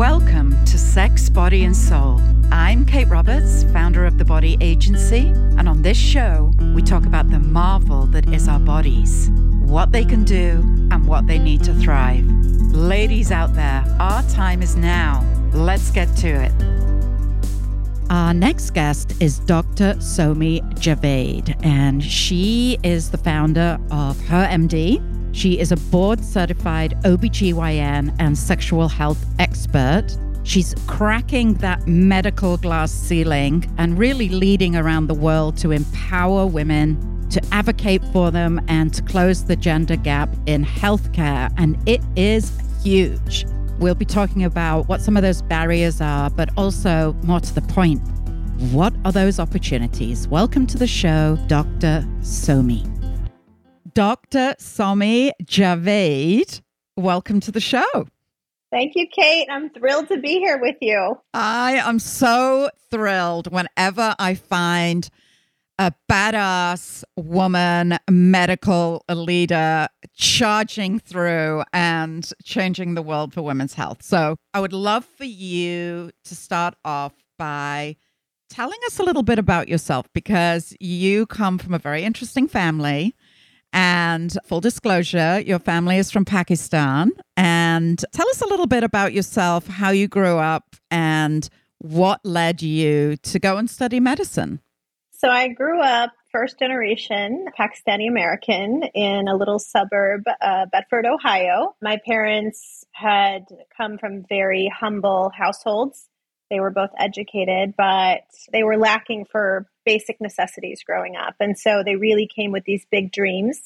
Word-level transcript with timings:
Welcome 0.00 0.52
to 0.64 0.78
Sex, 0.78 1.28
Body, 1.28 1.64
and 1.64 1.76
Soul. 1.76 2.22
I'm 2.50 2.86
Kate 2.86 3.06
Roberts, 3.08 3.64
founder 3.64 4.06
of 4.06 4.16
The 4.16 4.24
Body 4.24 4.56
Agency, 4.62 5.26
and 5.58 5.68
on 5.68 5.82
this 5.82 5.98
show, 5.98 6.54
we 6.74 6.80
talk 6.80 7.04
about 7.04 7.28
the 7.28 7.38
marvel 7.38 8.06
that 8.06 8.26
is 8.32 8.48
our 8.48 8.58
bodies, 8.58 9.28
what 9.60 9.92
they 9.92 10.06
can 10.06 10.24
do, 10.24 10.60
and 10.90 11.06
what 11.06 11.26
they 11.26 11.38
need 11.38 11.62
to 11.64 11.74
thrive. 11.74 12.24
Ladies 12.72 13.30
out 13.30 13.54
there, 13.54 13.84
our 14.00 14.22
time 14.30 14.62
is 14.62 14.74
now. 14.74 15.22
Let's 15.52 15.90
get 15.90 16.16
to 16.16 16.28
it. 16.28 16.52
Our 18.08 18.32
next 18.32 18.70
guest 18.70 19.20
is 19.20 19.38
Dr. 19.40 19.96
Somi 19.96 20.62
Javaid, 20.76 21.62
and 21.62 22.02
she 22.02 22.78
is 22.82 23.10
the 23.10 23.18
founder 23.18 23.78
of 23.90 24.18
Her 24.28 24.46
MD. 24.46 25.09
She 25.32 25.58
is 25.58 25.70
a 25.70 25.76
board 25.76 26.24
certified 26.24 26.96
OBGYN 27.04 28.14
and 28.18 28.36
sexual 28.36 28.88
health 28.88 29.24
expert. 29.38 30.16
She's 30.42 30.74
cracking 30.86 31.54
that 31.54 31.86
medical 31.86 32.56
glass 32.56 32.90
ceiling 32.90 33.64
and 33.78 33.96
really 33.98 34.28
leading 34.28 34.74
around 34.74 35.06
the 35.06 35.14
world 35.14 35.56
to 35.58 35.70
empower 35.70 36.46
women, 36.46 37.28
to 37.30 37.40
advocate 37.52 38.02
for 38.12 38.30
them, 38.30 38.60
and 38.66 38.92
to 38.92 39.02
close 39.02 39.44
the 39.44 39.54
gender 39.54 39.96
gap 39.96 40.28
in 40.46 40.64
healthcare. 40.64 41.52
And 41.56 41.78
it 41.88 42.02
is 42.16 42.52
huge. 42.82 43.46
We'll 43.78 43.94
be 43.94 44.04
talking 44.04 44.44
about 44.44 44.88
what 44.88 45.00
some 45.00 45.16
of 45.16 45.22
those 45.22 45.42
barriers 45.42 46.00
are, 46.00 46.28
but 46.30 46.50
also 46.56 47.14
more 47.22 47.40
to 47.40 47.54
the 47.54 47.62
point, 47.62 48.00
what 48.72 48.92
are 49.04 49.12
those 49.12 49.38
opportunities? 49.38 50.26
Welcome 50.28 50.66
to 50.66 50.76
the 50.76 50.86
show, 50.86 51.38
Dr. 51.46 52.04
Somi. 52.20 52.99
Dr. 53.94 54.54
Somi 54.58 55.32
Javaid, 55.44 56.60
welcome 56.96 57.40
to 57.40 57.50
the 57.50 57.60
show. 57.60 58.06
Thank 58.70 58.92
you, 58.94 59.06
Kate. 59.12 59.48
I'm 59.50 59.70
thrilled 59.70 60.08
to 60.08 60.18
be 60.18 60.38
here 60.38 60.58
with 60.60 60.76
you. 60.80 61.18
I 61.34 61.76
am 61.84 61.98
so 61.98 62.70
thrilled 62.90 63.50
whenever 63.50 64.14
I 64.18 64.34
find 64.34 65.08
a 65.78 65.92
badass 66.10 67.02
woman 67.16 67.98
medical 68.08 69.02
leader 69.08 69.88
charging 70.14 71.00
through 71.00 71.64
and 71.72 72.30
changing 72.44 72.94
the 72.94 73.02
world 73.02 73.32
for 73.32 73.42
women's 73.42 73.74
health. 73.74 74.02
So 74.02 74.36
I 74.52 74.60
would 74.60 74.74
love 74.74 75.04
for 75.04 75.24
you 75.24 76.10
to 76.24 76.34
start 76.36 76.74
off 76.84 77.14
by 77.38 77.96
telling 78.50 78.78
us 78.86 78.98
a 78.98 79.02
little 79.02 79.22
bit 79.22 79.38
about 79.38 79.68
yourself 79.68 80.06
because 80.12 80.76
you 80.80 81.24
come 81.26 81.56
from 81.56 81.72
a 81.72 81.78
very 81.78 82.02
interesting 82.02 82.46
family. 82.46 83.14
And 83.72 84.36
full 84.44 84.60
disclosure, 84.60 85.40
your 85.40 85.58
family 85.58 85.98
is 85.98 86.10
from 86.10 86.24
Pakistan. 86.24 87.12
And 87.36 88.04
tell 88.12 88.28
us 88.28 88.42
a 88.42 88.46
little 88.46 88.66
bit 88.66 88.82
about 88.82 89.12
yourself, 89.12 89.66
how 89.66 89.90
you 89.90 90.08
grew 90.08 90.38
up, 90.38 90.76
and 90.90 91.48
what 91.78 92.20
led 92.24 92.62
you 92.62 93.16
to 93.16 93.38
go 93.38 93.56
and 93.56 93.70
study 93.70 94.00
medicine. 94.00 94.60
So 95.12 95.28
I 95.28 95.48
grew 95.48 95.80
up 95.80 96.12
first 96.32 96.58
generation 96.58 97.46
Pakistani 97.58 98.08
American 98.08 98.82
in 98.94 99.28
a 99.28 99.36
little 99.36 99.58
suburb, 99.58 100.22
uh, 100.40 100.66
Bedford, 100.72 101.06
Ohio. 101.06 101.74
My 101.82 101.98
parents 102.06 102.84
had 102.92 103.44
come 103.76 103.98
from 103.98 104.24
very 104.28 104.70
humble 104.74 105.30
households. 105.36 106.08
They 106.50 106.60
were 106.60 106.70
both 106.70 106.90
educated, 106.98 107.74
but 107.76 108.22
they 108.52 108.62
were 108.62 108.76
lacking 108.76 109.26
for 109.30 109.66
basic 109.84 110.20
necessities 110.20 110.82
growing 110.84 111.16
up. 111.16 111.34
And 111.40 111.58
so 111.58 111.82
they 111.84 111.96
really 111.96 112.28
came 112.34 112.52
with 112.52 112.64
these 112.64 112.86
big 112.90 113.12
dreams 113.12 113.60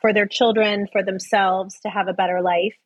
for 0.00 0.12
their 0.12 0.26
children, 0.26 0.86
for 0.92 1.02
themselves 1.02 1.78
to 1.80 1.88
have 1.88 2.08
a 2.08 2.12
better 2.12 2.40
life. 2.40 2.76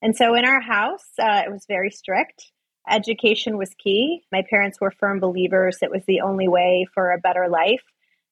And 0.00 0.16
so 0.16 0.34
in 0.34 0.44
our 0.44 0.60
house, 0.60 1.04
uh, 1.18 1.42
it 1.46 1.52
was 1.52 1.64
very 1.68 1.90
strict. 1.90 2.50
Education 2.90 3.56
was 3.56 3.70
key. 3.78 4.22
My 4.32 4.42
parents 4.48 4.80
were 4.80 4.90
firm 4.90 5.20
believers 5.20 5.78
it 5.82 5.90
was 5.90 6.02
the 6.06 6.22
only 6.22 6.48
way 6.48 6.86
for 6.92 7.12
a 7.12 7.18
better 7.18 7.48
life. 7.48 7.82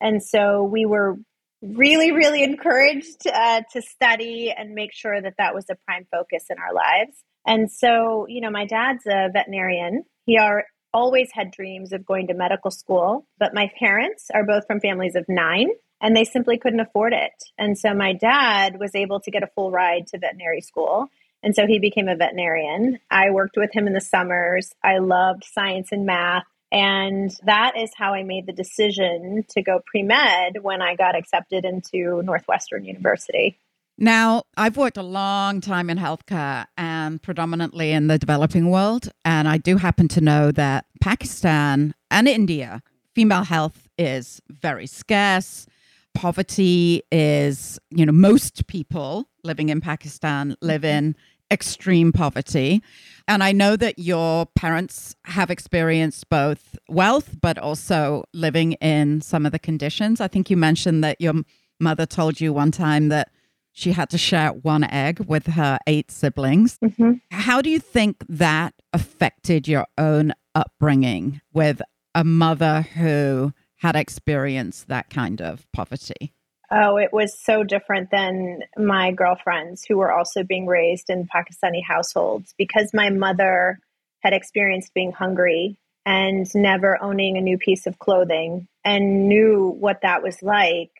And 0.00 0.22
so 0.22 0.64
we 0.64 0.86
were 0.86 1.16
really, 1.62 2.10
really 2.10 2.43
encouraged 2.43 3.26
uh, 3.26 3.62
to 3.72 3.82
study 3.82 4.53
and 4.56 4.75
make 4.75 4.93
sure 4.93 5.20
that 5.20 5.34
that 5.38 5.54
was 5.54 5.66
a 5.70 5.76
prime 5.87 6.06
focus 6.10 6.47
in 6.50 6.56
our 6.59 6.75
lives. 6.75 7.22
And 7.47 7.70
so, 7.70 8.26
you 8.28 8.41
know, 8.41 8.50
my 8.50 8.66
dad's 8.66 9.06
a 9.06 9.28
veterinarian. 9.32 10.04
He 10.26 10.38
are, 10.38 10.65
always 10.93 11.31
had 11.33 11.51
dreams 11.51 11.93
of 11.93 12.06
going 12.06 12.27
to 12.28 12.34
medical 12.34 12.71
school, 12.71 13.27
but 13.39 13.55
my 13.55 13.71
parents 13.78 14.31
are 14.33 14.45
both 14.45 14.67
from 14.67 14.81
families 14.81 15.15
of 15.15 15.25
nine 15.28 15.71
and 16.01 16.17
they 16.17 16.25
simply 16.25 16.59
couldn't 16.59 16.81
afford 16.81 17.12
it. 17.12 17.33
And 17.59 17.78
so 17.78 17.95
my 17.95 18.12
dad 18.12 18.78
was 18.81 18.95
able 18.95 19.21
to 19.21 19.31
get 19.31 19.43
a 19.43 19.50
full 19.55 19.71
ride 19.71 20.06
to 20.09 20.19
veterinary 20.19 20.61
school. 20.61 21.09
And 21.43 21.55
so 21.55 21.67
he 21.67 21.79
became 21.79 22.09
a 22.09 22.17
veterinarian. 22.17 22.99
I 23.11 23.31
worked 23.31 23.56
with 23.56 23.71
him 23.73 23.87
in 23.87 23.93
the 23.93 24.00
summers. 24.00 24.75
I 24.83 24.99
loved 24.99 25.45
science 25.45 25.89
and 25.93 26.06
math. 26.06 26.45
And 26.73 27.34
that 27.45 27.73
is 27.77 27.91
how 27.97 28.15
I 28.15 28.23
made 28.23 28.47
the 28.47 28.53
decision 28.53 29.45
to 29.50 29.62
go 29.62 29.81
pre 29.84 30.03
med 30.03 30.62
when 30.62 30.83
I 30.83 30.95
got 30.95 31.17
accepted 31.17 31.65
into 31.65 32.23
Northwestern 32.23 32.84
University. 32.84 33.59
Now, 34.03 34.44
I've 34.56 34.78
worked 34.78 34.97
a 34.97 35.03
long 35.03 35.61
time 35.61 35.91
in 35.91 35.99
healthcare 35.99 36.65
and 36.78 37.21
predominantly 37.21 37.93
in 37.93 38.06
the 38.06 38.19
developing 38.19 38.71
world. 38.71 39.11
And 39.27 39.47
I 39.47 39.59
do 39.59 39.77
happen 39.77 40.09
to 40.09 40.22
know 40.22 40.50
that 40.53 40.87
Pakistan 41.03 41.94
and 42.11 42.27
India, 42.27 42.83
female 43.15 43.44
health 43.44 43.88
is 43.99 44.41
very 44.49 44.87
scarce. 44.87 45.66
Poverty 46.15 47.03
is, 47.12 47.78
you 47.91 48.06
know, 48.06 48.12
most 48.12 48.66
people 48.69 49.28
living 49.44 49.69
in 49.69 49.83
Pakistan 49.83 50.56
live 50.62 50.82
in 50.82 51.15
extreme 51.50 52.11
poverty. 52.11 52.82
And 53.28 53.44
I 53.44 53.53
know 53.53 53.77
that 53.77 53.99
your 53.99 54.47
parents 54.47 55.15
have 55.27 55.50
experienced 55.50 56.31
both 56.31 56.78
wealth, 56.88 57.37
but 57.43 57.59
also 57.59 58.25
living 58.32 58.72
in 58.75 59.21
some 59.21 59.44
of 59.44 59.53
the 59.53 59.59
conditions. 59.59 60.22
I 60.22 60.28
think 60.28 60.49
you 60.49 60.56
mentioned 60.56 61.05
that 61.05 61.21
your 61.21 61.34
mother 61.78 62.06
told 62.06 62.41
you 62.41 62.55
one 62.55 62.71
time 62.71 63.09
that 63.09 63.31
she 63.72 63.92
had 63.92 64.10
to 64.10 64.19
share 64.19 64.50
one 64.50 64.84
egg 64.84 65.20
with 65.20 65.47
her 65.48 65.78
eight 65.86 66.10
siblings. 66.10 66.78
Mm-hmm. 66.82 67.12
How 67.31 67.62
do 67.62 67.70
you 67.70 67.78
think 67.78 68.25
that 68.28 68.75
affected 68.92 69.69
your 69.69 69.86
own 69.97 70.32
upbringing 70.54 71.41
with 71.53 71.81
a 72.14 72.25
mother 72.25 72.82
who 72.82 73.53
had 73.76 73.97
experienced 73.97 74.88
that 74.88 75.10
kind 75.10 75.41
of 75.41 75.66
poverty? 75.72 76.34
Oh, 76.72 76.97
it 76.97 77.12
was 77.12 77.36
so 77.36 77.64
different 77.64 78.10
than 78.10 78.60
my 78.76 79.10
girlfriends 79.10 79.84
who 79.84 79.98
were 79.98 80.12
also 80.12 80.44
being 80.44 80.66
raised 80.66 81.10
in 81.10 81.26
Pakistani 81.26 81.82
households 81.84 82.54
because 82.56 82.94
my 82.94 83.10
mother 83.10 83.81
had 84.20 84.32
experienced 84.32 84.94
being 84.94 85.10
hungry 85.10 85.78
and 86.06 86.47
never 86.54 87.02
owning 87.02 87.37
a 87.37 87.41
new 87.41 87.58
piece 87.58 87.87
of 87.87 87.98
clothing 87.98 88.69
and 88.84 89.28
knew 89.28 89.75
what 89.78 90.02
that 90.02 90.22
was 90.22 90.42
like. 90.42 90.91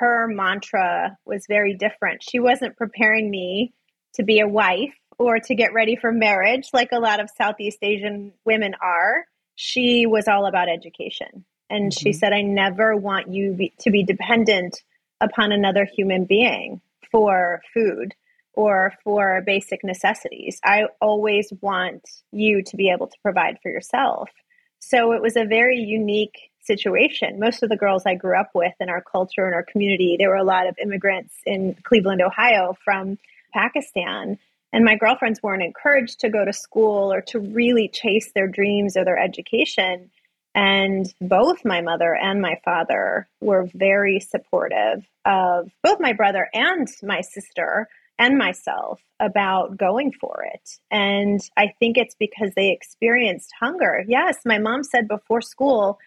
Her 0.00 0.26
mantra 0.26 1.18
was 1.26 1.44
very 1.46 1.74
different. 1.74 2.22
She 2.22 2.40
wasn't 2.40 2.78
preparing 2.78 3.30
me 3.30 3.74
to 4.14 4.22
be 4.22 4.40
a 4.40 4.48
wife 4.48 4.94
or 5.18 5.38
to 5.40 5.54
get 5.54 5.74
ready 5.74 5.94
for 5.94 6.10
marriage 6.10 6.70
like 6.72 6.88
a 6.90 6.98
lot 6.98 7.20
of 7.20 7.28
Southeast 7.36 7.76
Asian 7.82 8.32
women 8.46 8.74
are. 8.82 9.26
She 9.56 10.06
was 10.06 10.26
all 10.26 10.46
about 10.46 10.70
education. 10.70 11.44
And 11.68 11.92
mm-hmm. 11.92 12.00
she 12.00 12.14
said, 12.14 12.32
I 12.32 12.40
never 12.40 12.96
want 12.96 13.28
you 13.28 13.52
be, 13.52 13.74
to 13.80 13.90
be 13.90 14.02
dependent 14.02 14.82
upon 15.20 15.52
another 15.52 15.84
human 15.84 16.24
being 16.24 16.80
for 17.12 17.60
food 17.74 18.14
or 18.54 18.94
for 19.04 19.42
basic 19.44 19.84
necessities. 19.84 20.60
I 20.64 20.84
always 21.02 21.52
want 21.60 22.08
you 22.32 22.62
to 22.62 22.76
be 22.78 22.90
able 22.90 23.08
to 23.08 23.16
provide 23.22 23.58
for 23.62 23.70
yourself. 23.70 24.30
So 24.78 25.12
it 25.12 25.20
was 25.20 25.36
a 25.36 25.44
very 25.44 25.78
unique 25.78 26.49
situation. 26.62 27.40
Most 27.40 27.62
of 27.62 27.68
the 27.68 27.76
girls 27.76 28.04
I 28.06 28.14
grew 28.14 28.38
up 28.38 28.50
with 28.54 28.74
in 28.80 28.88
our 28.88 29.02
culture 29.02 29.46
and 29.46 29.54
our 29.54 29.62
community, 29.62 30.16
there 30.18 30.28
were 30.28 30.36
a 30.36 30.44
lot 30.44 30.68
of 30.68 30.76
immigrants 30.82 31.34
in 31.46 31.76
Cleveland, 31.82 32.22
Ohio 32.22 32.76
from 32.84 33.18
Pakistan. 33.52 34.38
And 34.72 34.84
my 34.84 34.96
girlfriends 34.96 35.42
weren't 35.42 35.62
encouraged 35.62 36.20
to 36.20 36.30
go 36.30 36.44
to 36.44 36.52
school 36.52 37.12
or 37.12 37.20
to 37.22 37.40
really 37.40 37.88
chase 37.88 38.32
their 38.34 38.46
dreams 38.46 38.96
or 38.96 39.04
their 39.04 39.18
education 39.18 40.10
and 40.54 41.12
both 41.20 41.64
my 41.64 41.80
mother 41.80 42.14
and 42.14 42.40
my 42.40 42.60
father 42.64 43.28
were 43.40 43.68
very 43.74 44.18
supportive 44.18 45.06
of 45.24 45.70
both 45.82 46.00
my 46.00 46.12
brother 46.12 46.48
and 46.52 46.88
my 47.02 47.20
sister 47.20 47.88
and 48.18 48.36
myself 48.36 49.00
about 49.20 49.76
going 49.76 50.12
for 50.12 50.44
it. 50.52 50.78
And 50.90 51.40
I 51.56 51.72
think 51.78 51.96
it's 51.96 52.16
because 52.18 52.52
they 52.54 52.70
experienced 52.70 53.52
hunger. 53.58 54.04
Yes, 54.06 54.38
my 54.44 54.58
mom 54.58 54.82
said 54.82 55.08
before 55.08 55.40
school, 55.40 55.98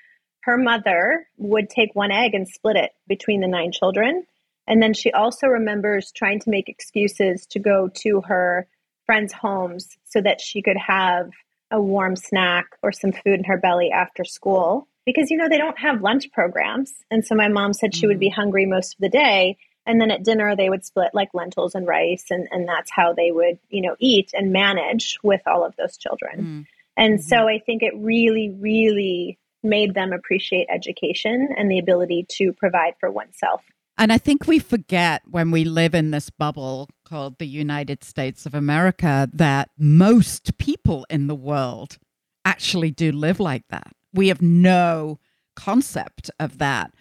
her 0.46 0.58
mother 0.58 1.28
would 1.38 1.70
take 1.70 1.96
one 1.96 2.12
egg 2.12 2.34
and 2.34 2.48
split 2.48 2.76
it 2.76 2.92
between 3.08 3.42
the 3.42 3.48
nine 3.48 3.72
children. 3.72 4.26
And 4.68 4.82
then 4.82 4.94
she 4.94 5.12
also 5.12 5.48
remembers 5.48 6.12
trying 6.12 6.40
to 6.42 6.50
make 6.50 6.70
excuses 6.70 7.46
to 7.48 7.60
go 7.60 7.90
to 8.02 8.22
her 8.22 8.68
friends' 9.06 9.34
homes 9.34 9.98
so 10.06 10.22
that 10.22 10.42
she 10.42 10.62
could 10.62 10.78
have 10.78 11.32
a 11.72 11.82
warm 11.82 12.16
snack 12.16 12.66
or 12.82 12.92
some 12.92 13.12
food 13.12 13.40
in 13.40 13.44
her 13.46 13.58
belly 13.58 13.92
after 13.92 14.24
school 14.24 14.88
because 15.06 15.32
you 15.32 15.38
know 15.38 15.50
they 15.50 15.58
don't 15.58 15.80
have 15.80 16.02
lunch 16.02 16.32
programs 16.32 16.94
and 17.10 17.26
so 17.26 17.34
my 17.34 17.48
mom 17.48 17.74
said 17.74 17.96
she 17.96 18.06
would 18.06 18.20
be 18.20 18.30
mm. 18.30 18.36
hungry 18.36 18.66
most 18.66 18.94
of 18.94 19.00
the 19.00 19.10
day 19.10 19.58
And 19.86 20.00
then 20.00 20.12
at 20.12 20.24
dinner, 20.24 20.56
they 20.56 20.70
would 20.70 20.86
split 20.86 21.10
like 21.14 21.34
lentils 21.34 21.76
and 21.76 21.86
rice, 21.86 22.26
and, 22.30 22.48
and 22.52 22.68
that's 22.68 22.92
how 22.92 23.14
they 23.14 23.32
would, 23.32 23.60
you 23.70 23.82
know, 23.82 23.96
eat 24.00 24.32
and 24.34 24.52
manage 24.52 25.18
with 25.24 25.42
all 25.46 25.66
of 25.66 25.76
those 25.76 25.98
children. 25.98 26.40
Mm. 26.40 26.66
And 26.96 27.20
mm-hmm. 27.20 27.28
so 27.28 27.48
I 27.48 27.60
think 27.60 27.84
it 27.84 27.94
really, 27.98 28.50
really 28.50 29.38
made 29.64 29.94
them 29.94 30.14
appreciate 30.14 30.68
education 30.70 31.50
and 31.58 31.70
the 31.70 31.80
ability 31.80 32.26
to 32.30 32.54
provide 32.54 32.94
for 33.00 33.10
oneself. 33.10 33.64
And 33.98 34.12
I 34.12 34.18
think 34.18 34.48
we 34.48 34.60
forget 34.60 35.22
when 35.30 35.52
we 35.52 35.64
live 35.64 35.94
in 35.94 36.12
this 36.12 36.30
bubble 36.30 36.90
called 37.06 37.38
the 37.38 37.48
United 37.48 38.04
States 38.04 38.46
of 38.46 38.56
America 38.56 39.30
that 39.34 39.70
most 39.78 40.58
people 40.58 41.06
in 41.10 41.28
the 41.28 41.36
world 41.36 42.00
actually 42.44 42.92
do 42.92 43.12
live 43.12 43.40
like 43.40 43.68
that. 43.70 43.94
We 44.12 44.30
have 44.30 44.42
no 44.42 45.20
concept 45.56 46.32
of 46.40 46.58
that. 46.58 46.92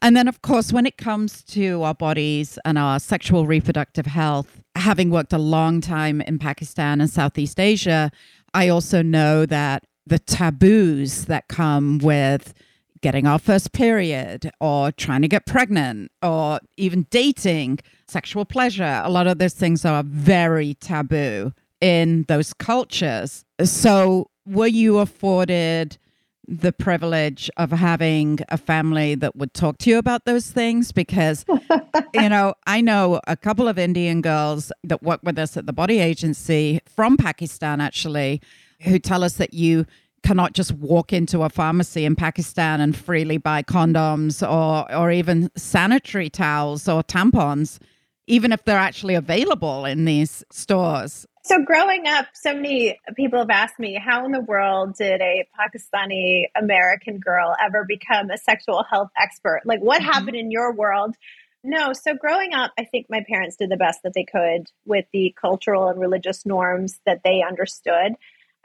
And 0.00 0.16
then, 0.16 0.28
of 0.28 0.42
course, 0.42 0.72
when 0.72 0.84
it 0.84 0.98
comes 0.98 1.42
to 1.44 1.82
our 1.82 1.94
bodies 1.94 2.58
and 2.64 2.76
our 2.76 3.00
sexual 3.00 3.46
reproductive 3.46 4.06
health, 4.06 4.60
having 4.74 5.10
worked 5.10 5.32
a 5.32 5.38
long 5.38 5.80
time 5.80 6.20
in 6.20 6.38
Pakistan 6.38 7.00
and 7.00 7.08
Southeast 7.08 7.58
Asia, 7.58 8.10
I 8.52 8.68
also 8.68 9.00
know 9.00 9.46
that 9.46 9.84
the 10.06 10.18
taboos 10.18 11.24
that 11.26 11.48
come 11.48 11.98
with 11.98 12.54
getting 13.02 13.26
our 13.26 13.38
first 13.38 13.72
period 13.72 14.50
or 14.60 14.90
trying 14.92 15.22
to 15.22 15.28
get 15.28 15.46
pregnant 15.46 16.10
or 16.22 16.60
even 16.76 17.06
dating, 17.10 17.78
sexual 18.08 18.44
pleasure, 18.44 19.02
a 19.04 19.10
lot 19.10 19.26
of 19.26 19.38
those 19.38 19.54
things 19.54 19.84
are 19.84 20.02
very 20.02 20.74
taboo 20.74 21.52
in 21.80 22.24
those 22.28 22.52
cultures. 22.52 23.44
So, 23.62 24.30
were 24.46 24.66
you 24.66 24.98
afforded 24.98 25.98
the 26.48 26.72
privilege 26.72 27.50
of 27.56 27.70
having 27.70 28.38
a 28.48 28.56
family 28.56 29.14
that 29.16 29.34
would 29.36 29.52
talk 29.52 29.78
to 29.78 29.90
you 29.90 29.98
about 29.98 30.24
those 30.24 30.50
things 30.50 30.92
because 30.92 31.44
you 32.14 32.28
know 32.28 32.54
i 32.68 32.80
know 32.80 33.20
a 33.26 33.36
couple 33.36 33.66
of 33.66 33.78
indian 33.78 34.20
girls 34.20 34.70
that 34.84 35.02
work 35.02 35.20
with 35.24 35.36
us 35.40 35.56
at 35.56 35.66
the 35.66 35.72
body 35.72 35.98
agency 35.98 36.80
from 36.86 37.16
pakistan 37.16 37.80
actually 37.80 38.40
who 38.82 38.98
tell 38.98 39.24
us 39.24 39.34
that 39.34 39.54
you 39.54 39.86
cannot 40.22 40.52
just 40.54 40.72
walk 40.72 41.12
into 41.12 41.42
a 41.42 41.48
pharmacy 41.48 42.04
in 42.04 42.16
pakistan 42.16 42.80
and 42.80 42.96
freely 42.96 43.38
buy 43.38 43.62
condoms 43.62 44.42
or 44.42 44.92
or 44.92 45.10
even 45.10 45.50
sanitary 45.56 46.28
towels 46.28 46.88
or 46.88 47.02
tampons 47.04 47.78
even 48.26 48.50
if 48.50 48.64
they're 48.64 48.78
actually 48.78 49.14
available 49.14 49.84
in 49.84 50.04
these 50.04 50.44
stores 50.50 51.26
so, 51.46 51.62
growing 51.62 52.08
up, 52.08 52.26
so 52.34 52.52
many 52.54 52.98
people 53.14 53.38
have 53.38 53.50
asked 53.50 53.78
me, 53.78 53.94
how 54.04 54.24
in 54.24 54.32
the 54.32 54.40
world 54.40 54.96
did 54.96 55.20
a 55.20 55.46
Pakistani 55.56 56.46
American 56.60 57.20
girl 57.20 57.54
ever 57.64 57.84
become 57.84 58.30
a 58.30 58.36
sexual 58.36 58.82
health 58.82 59.10
expert? 59.16 59.60
Like, 59.64 59.78
what 59.78 60.02
mm-hmm. 60.02 60.10
happened 60.10 60.36
in 60.36 60.50
your 60.50 60.72
world? 60.72 61.14
No, 61.62 61.92
so 61.92 62.14
growing 62.14 62.52
up, 62.52 62.72
I 62.76 62.84
think 62.84 63.06
my 63.08 63.24
parents 63.28 63.54
did 63.54 63.70
the 63.70 63.76
best 63.76 64.02
that 64.02 64.12
they 64.12 64.24
could 64.24 64.72
with 64.86 65.04
the 65.12 65.36
cultural 65.40 65.86
and 65.86 66.00
religious 66.00 66.44
norms 66.44 66.98
that 67.06 67.20
they 67.22 67.44
understood. 67.48 68.14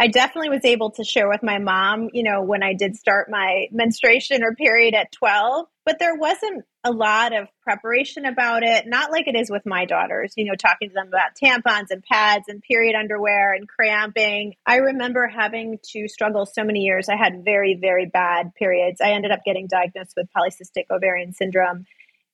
I 0.01 0.07
definitely 0.07 0.49
was 0.49 0.65
able 0.65 0.89
to 0.93 1.03
share 1.03 1.29
with 1.29 1.43
my 1.43 1.59
mom, 1.59 2.09
you 2.11 2.23
know, 2.23 2.41
when 2.41 2.63
I 2.63 2.73
did 2.73 2.95
start 2.95 3.29
my 3.29 3.67
menstruation 3.71 4.43
or 4.43 4.55
period 4.55 4.95
at 4.95 5.11
12, 5.11 5.67
but 5.85 5.99
there 5.99 6.15
wasn't 6.15 6.65
a 6.83 6.91
lot 6.91 7.35
of 7.37 7.49
preparation 7.61 8.25
about 8.25 8.63
it, 8.63 8.87
not 8.87 9.11
like 9.11 9.27
it 9.27 9.35
is 9.35 9.51
with 9.51 9.63
my 9.63 9.85
daughters, 9.85 10.33
you 10.35 10.45
know, 10.45 10.55
talking 10.55 10.89
to 10.89 10.95
them 10.95 11.09
about 11.09 11.35
tampons 11.39 11.91
and 11.91 12.01
pads 12.01 12.45
and 12.47 12.63
period 12.63 12.95
underwear 12.95 13.53
and 13.53 13.69
cramping. 13.69 14.55
I 14.65 14.77
remember 14.77 15.27
having 15.27 15.77
to 15.91 16.07
struggle 16.07 16.47
so 16.47 16.63
many 16.63 16.79
years. 16.79 17.07
I 17.07 17.15
had 17.15 17.45
very, 17.45 17.77
very 17.79 18.07
bad 18.07 18.55
periods. 18.55 19.01
I 19.01 19.11
ended 19.11 19.29
up 19.29 19.41
getting 19.45 19.67
diagnosed 19.67 20.13
with 20.17 20.29
polycystic 20.35 20.85
ovarian 20.89 21.33
syndrome 21.33 21.85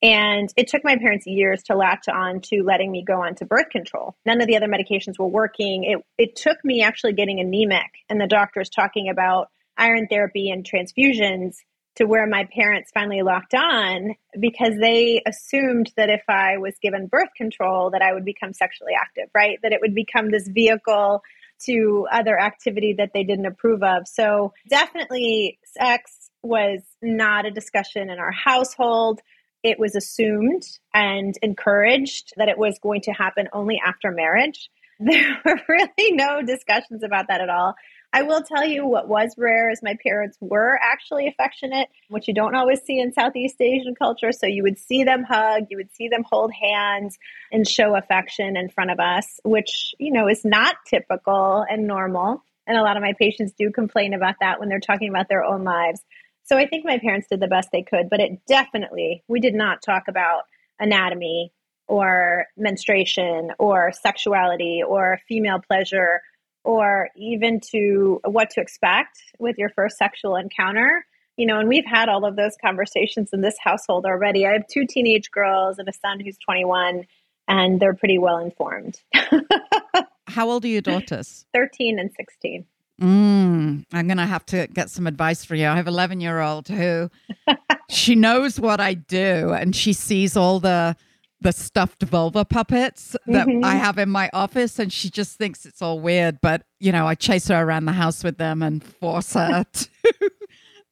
and 0.02 0.48
it 0.56 0.68
took 0.68 0.84
my 0.84 0.96
parents 0.96 1.26
years 1.26 1.62
to 1.64 1.76
latch 1.76 2.08
on 2.08 2.40
to 2.42 2.62
letting 2.62 2.90
me 2.92 3.04
go 3.04 3.22
on 3.22 3.34
to 3.36 3.44
birth 3.44 3.70
control. 3.70 4.14
None 4.24 4.40
of 4.40 4.46
the 4.46 4.56
other 4.56 4.68
medications 4.68 5.18
were 5.18 5.26
working. 5.26 5.84
It, 5.84 6.04
it 6.16 6.36
took 6.36 6.64
me 6.64 6.82
actually 6.82 7.14
getting 7.14 7.40
anemic 7.40 7.90
and 8.08 8.20
the 8.20 8.26
doctors 8.26 8.68
talking 8.68 9.08
about 9.08 9.48
iron 9.76 10.06
therapy 10.08 10.50
and 10.50 10.64
transfusions 10.64 11.56
to 11.96 12.04
where 12.04 12.28
my 12.28 12.46
parents 12.54 12.92
finally 12.94 13.22
locked 13.22 13.54
on 13.54 14.14
because 14.38 14.74
they 14.80 15.20
assumed 15.26 15.90
that 15.96 16.08
if 16.08 16.22
I 16.28 16.58
was 16.58 16.74
given 16.80 17.08
birth 17.08 17.30
control 17.36 17.90
that 17.90 18.02
I 18.02 18.14
would 18.14 18.24
become 18.24 18.52
sexually 18.52 18.92
active, 18.96 19.28
right? 19.34 19.58
That 19.64 19.72
it 19.72 19.80
would 19.80 19.96
become 19.96 20.30
this 20.30 20.46
vehicle 20.46 21.22
to 21.66 22.06
other 22.12 22.38
activity 22.38 22.94
that 22.98 23.10
they 23.14 23.24
didn't 23.24 23.46
approve 23.46 23.82
of. 23.82 24.06
So 24.06 24.52
definitely 24.68 25.58
sex 25.64 26.30
was 26.44 26.82
not 27.02 27.46
a 27.46 27.50
discussion 27.50 28.10
in 28.10 28.20
our 28.20 28.30
household 28.30 29.20
it 29.62 29.78
was 29.78 29.94
assumed 29.94 30.62
and 30.94 31.36
encouraged 31.42 32.32
that 32.36 32.48
it 32.48 32.58
was 32.58 32.78
going 32.78 33.02
to 33.02 33.12
happen 33.12 33.48
only 33.52 33.80
after 33.84 34.10
marriage. 34.10 34.70
There 35.00 35.38
were 35.44 35.60
really 35.68 36.12
no 36.12 36.42
discussions 36.42 37.04
about 37.04 37.28
that 37.28 37.40
at 37.40 37.48
all. 37.48 37.76
I 38.12 38.22
will 38.22 38.42
tell 38.42 38.64
you 38.64 38.86
what 38.86 39.06
was 39.06 39.34
rare 39.36 39.70
is 39.70 39.82
my 39.82 39.96
parents 40.02 40.38
were 40.40 40.78
actually 40.82 41.28
affectionate, 41.28 41.88
which 42.08 42.26
you 42.26 42.34
don't 42.34 42.54
always 42.54 42.80
see 42.82 42.98
in 42.98 43.12
Southeast 43.12 43.60
Asian 43.60 43.94
culture. 43.94 44.32
So 44.32 44.46
you 44.46 44.62
would 44.62 44.78
see 44.78 45.04
them 45.04 45.24
hug, 45.24 45.64
you 45.68 45.76
would 45.76 45.94
see 45.94 46.08
them 46.08 46.24
hold 46.24 46.50
hands 46.52 47.18
and 47.52 47.68
show 47.68 47.94
affection 47.94 48.56
in 48.56 48.70
front 48.70 48.90
of 48.90 48.98
us, 48.98 49.40
which, 49.44 49.94
you 49.98 50.10
know, 50.10 50.26
is 50.26 50.44
not 50.44 50.76
typical 50.86 51.64
and 51.68 51.86
normal. 51.86 52.42
And 52.66 52.78
a 52.78 52.82
lot 52.82 52.96
of 52.96 53.02
my 53.02 53.12
patients 53.18 53.52
do 53.58 53.70
complain 53.70 54.14
about 54.14 54.36
that 54.40 54.58
when 54.58 54.68
they're 54.68 54.80
talking 54.80 55.10
about 55.10 55.28
their 55.28 55.44
own 55.44 55.64
lives. 55.64 56.00
So 56.48 56.56
I 56.56 56.66
think 56.66 56.86
my 56.86 56.98
parents 56.98 57.28
did 57.28 57.40
the 57.40 57.46
best 57.46 57.68
they 57.72 57.82
could, 57.82 58.08
but 58.08 58.20
it 58.20 58.40
definitely, 58.46 59.22
we 59.28 59.38
did 59.38 59.54
not 59.54 59.82
talk 59.82 60.04
about 60.08 60.44
anatomy 60.80 61.52
or 61.86 62.46
menstruation 62.56 63.50
or 63.58 63.92
sexuality 63.92 64.82
or 64.86 65.20
female 65.28 65.58
pleasure 65.60 66.22
or 66.64 67.10
even 67.16 67.60
to 67.72 68.20
what 68.24 68.48
to 68.50 68.62
expect 68.62 69.18
with 69.38 69.58
your 69.58 69.68
first 69.68 69.98
sexual 69.98 70.36
encounter. 70.36 71.04
You 71.36 71.46
know, 71.46 71.60
and 71.60 71.68
we've 71.68 71.86
had 71.86 72.08
all 72.08 72.24
of 72.24 72.34
those 72.34 72.56
conversations 72.64 73.28
in 73.34 73.42
this 73.42 73.56
household 73.62 74.06
already. 74.06 74.46
I 74.46 74.52
have 74.54 74.66
two 74.72 74.86
teenage 74.86 75.30
girls 75.30 75.78
and 75.78 75.86
a 75.86 75.92
son 75.92 76.18
who's 76.18 76.38
21, 76.38 77.04
and 77.46 77.78
they're 77.78 77.94
pretty 77.94 78.18
well 78.18 78.38
informed. 78.38 79.00
How 80.26 80.50
old 80.50 80.64
are 80.64 80.68
your 80.68 80.80
daughters? 80.80 81.44
13 81.52 81.98
and 81.98 82.10
16. 82.16 82.64
Mm, 83.00 83.84
I'm 83.92 84.06
going 84.06 84.18
to 84.18 84.26
have 84.26 84.44
to 84.46 84.66
get 84.66 84.90
some 84.90 85.06
advice 85.06 85.44
for 85.44 85.54
you. 85.54 85.66
I 85.66 85.76
have 85.76 85.86
11 85.86 86.20
year 86.20 86.40
old 86.40 86.68
who 86.68 87.10
she 87.90 88.14
knows 88.14 88.58
what 88.58 88.80
I 88.80 88.94
do 88.94 89.52
and 89.52 89.74
she 89.74 89.92
sees 89.92 90.36
all 90.36 90.58
the 90.60 90.96
the 91.40 91.52
stuffed 91.52 92.02
vulva 92.02 92.44
puppets 92.44 93.16
that 93.26 93.46
mm-hmm. 93.46 93.64
I 93.64 93.76
have 93.76 93.98
in 93.98 94.10
my 94.10 94.28
office 94.32 94.78
and 94.78 94.92
she 94.92 95.08
just 95.08 95.38
thinks 95.38 95.64
it's 95.66 95.80
all 95.80 96.00
weird. 96.00 96.40
But, 96.40 96.62
you 96.80 96.90
know, 96.90 97.06
I 97.06 97.14
chase 97.14 97.48
her 97.48 97.62
around 97.62 97.84
the 97.84 97.92
house 97.92 98.24
with 98.24 98.38
them 98.38 98.62
and 98.62 98.82
force 98.82 99.34
her 99.34 99.64
to 99.72 99.88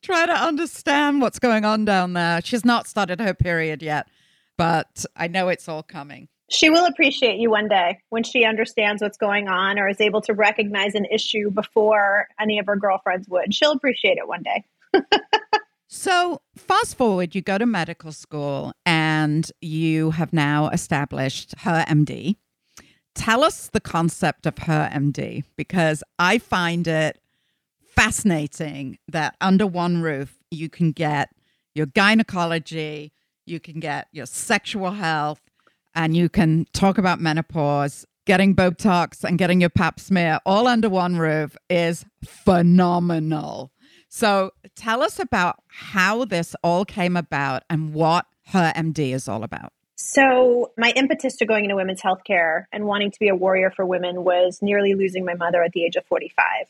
try 0.03 0.27
to 0.27 0.33
understand 0.33 1.21
what's 1.21 1.41
going 1.41 1.65
on 1.65 1.85
down 1.85 2.13
there. 2.13 2.41
She's 2.45 2.65
not 2.65 2.87
started 2.87 3.21
her 3.21 3.35
period 3.35 3.83
yet, 3.83 4.07
but 4.57 5.05
I 5.17 5.27
know 5.27 5.49
it's 5.49 5.69
all 5.69 5.83
coming. 5.83 6.29
She 6.49 6.71
will 6.71 6.87
appreciate 6.87 7.39
you 7.39 7.51
one 7.51 7.69
day 7.69 7.99
when 8.11 8.23
she 8.23 8.45
understands 8.45 9.03
what's 9.03 9.19
going 9.19 9.49
on 9.49 9.79
or 9.79 9.89
is 9.89 10.01
able 10.01 10.21
to 10.23 10.33
recognize 10.33 10.95
an 10.95 11.05
issue 11.07 11.51
before 11.51 12.29
any 12.41 12.59
of 12.59 12.67
her 12.67 12.77
girlfriends 12.77 13.29
would. 13.29 13.53
She'll 13.53 13.73
appreciate 13.73 14.19
it 14.19 14.29
one 14.29 14.45
day. 14.45 14.65
so, 15.89 16.41
fast 16.57 16.97
forward, 16.97 17.35
you 17.35 17.43
go 17.43 17.59
to 17.59 17.67
medical 17.67 18.13
school 18.13 18.73
and 18.85 19.51
you 19.61 20.13
have 20.13 20.33
now 20.33 20.69
established 20.69 21.55
her 21.61 21.85
MD. 21.89 22.37
Tell 23.17 23.43
us 23.43 23.69
the 23.73 23.81
concept 23.81 24.47
of 24.47 24.59
her 24.59 24.89
MD 24.93 25.43
because 25.57 26.05
I 26.19 26.39
find 26.39 26.87
it 26.87 27.19
fascinating 27.81 28.99
that 29.09 29.35
under 29.41 29.67
one 29.67 30.03
roof 30.03 30.37
you 30.51 30.69
can 30.69 30.93
get 30.93 31.31
your 31.75 31.87
gynecology, 31.87 33.13
you 33.47 33.59
can 33.59 33.81
get 33.81 34.09
your 34.13 34.27
sexual 34.27 34.93
health, 34.93 35.41
and 35.97 36.17
you 36.17 36.29
can 36.29 36.67
talk 36.73 36.99
about 36.99 37.21
menopause, 37.21 38.07
getting 38.27 38.55
Botox 38.55 39.25
and 39.25 39.39
getting 39.39 39.61
your 39.61 39.71
pap 39.71 39.99
smear 39.99 40.39
all 40.47 40.69
under 40.69 40.89
one 40.89 41.17
roof 41.17 41.57
is 41.71 42.05
phenomenal. 42.25 43.73
So 44.09 44.53
tell 44.77 45.03
us 45.03 45.19
about 45.19 45.57
how 45.67 46.27
this 46.27 46.55
all 46.63 46.85
came 46.85 47.17
about 47.17 47.65
and 47.69 47.95
what 47.95 48.27
her 48.49 48.73
MD 48.77 49.13
is 49.13 49.27
all 49.27 49.43
about. 49.43 49.73
So, 49.99 50.73
my 50.77 50.93
impetus 50.95 51.37
to 51.37 51.47
going 51.47 51.65
into 51.65 51.77
women's 51.77 52.03
healthcare 52.03 52.65
and 52.71 52.85
wanting 52.85 53.11
to 53.11 53.19
be 53.19 53.29
a 53.29 53.35
warrior 53.35 53.71
for 53.71 53.87
women 53.87 54.25
was 54.25 54.59
nearly 54.61 54.95
losing 54.95 55.25
my 55.25 55.33
mother 55.33 55.63
at 55.63 55.73
the 55.73 55.85
age 55.85 55.97
of 55.97 56.05
45 56.05 56.67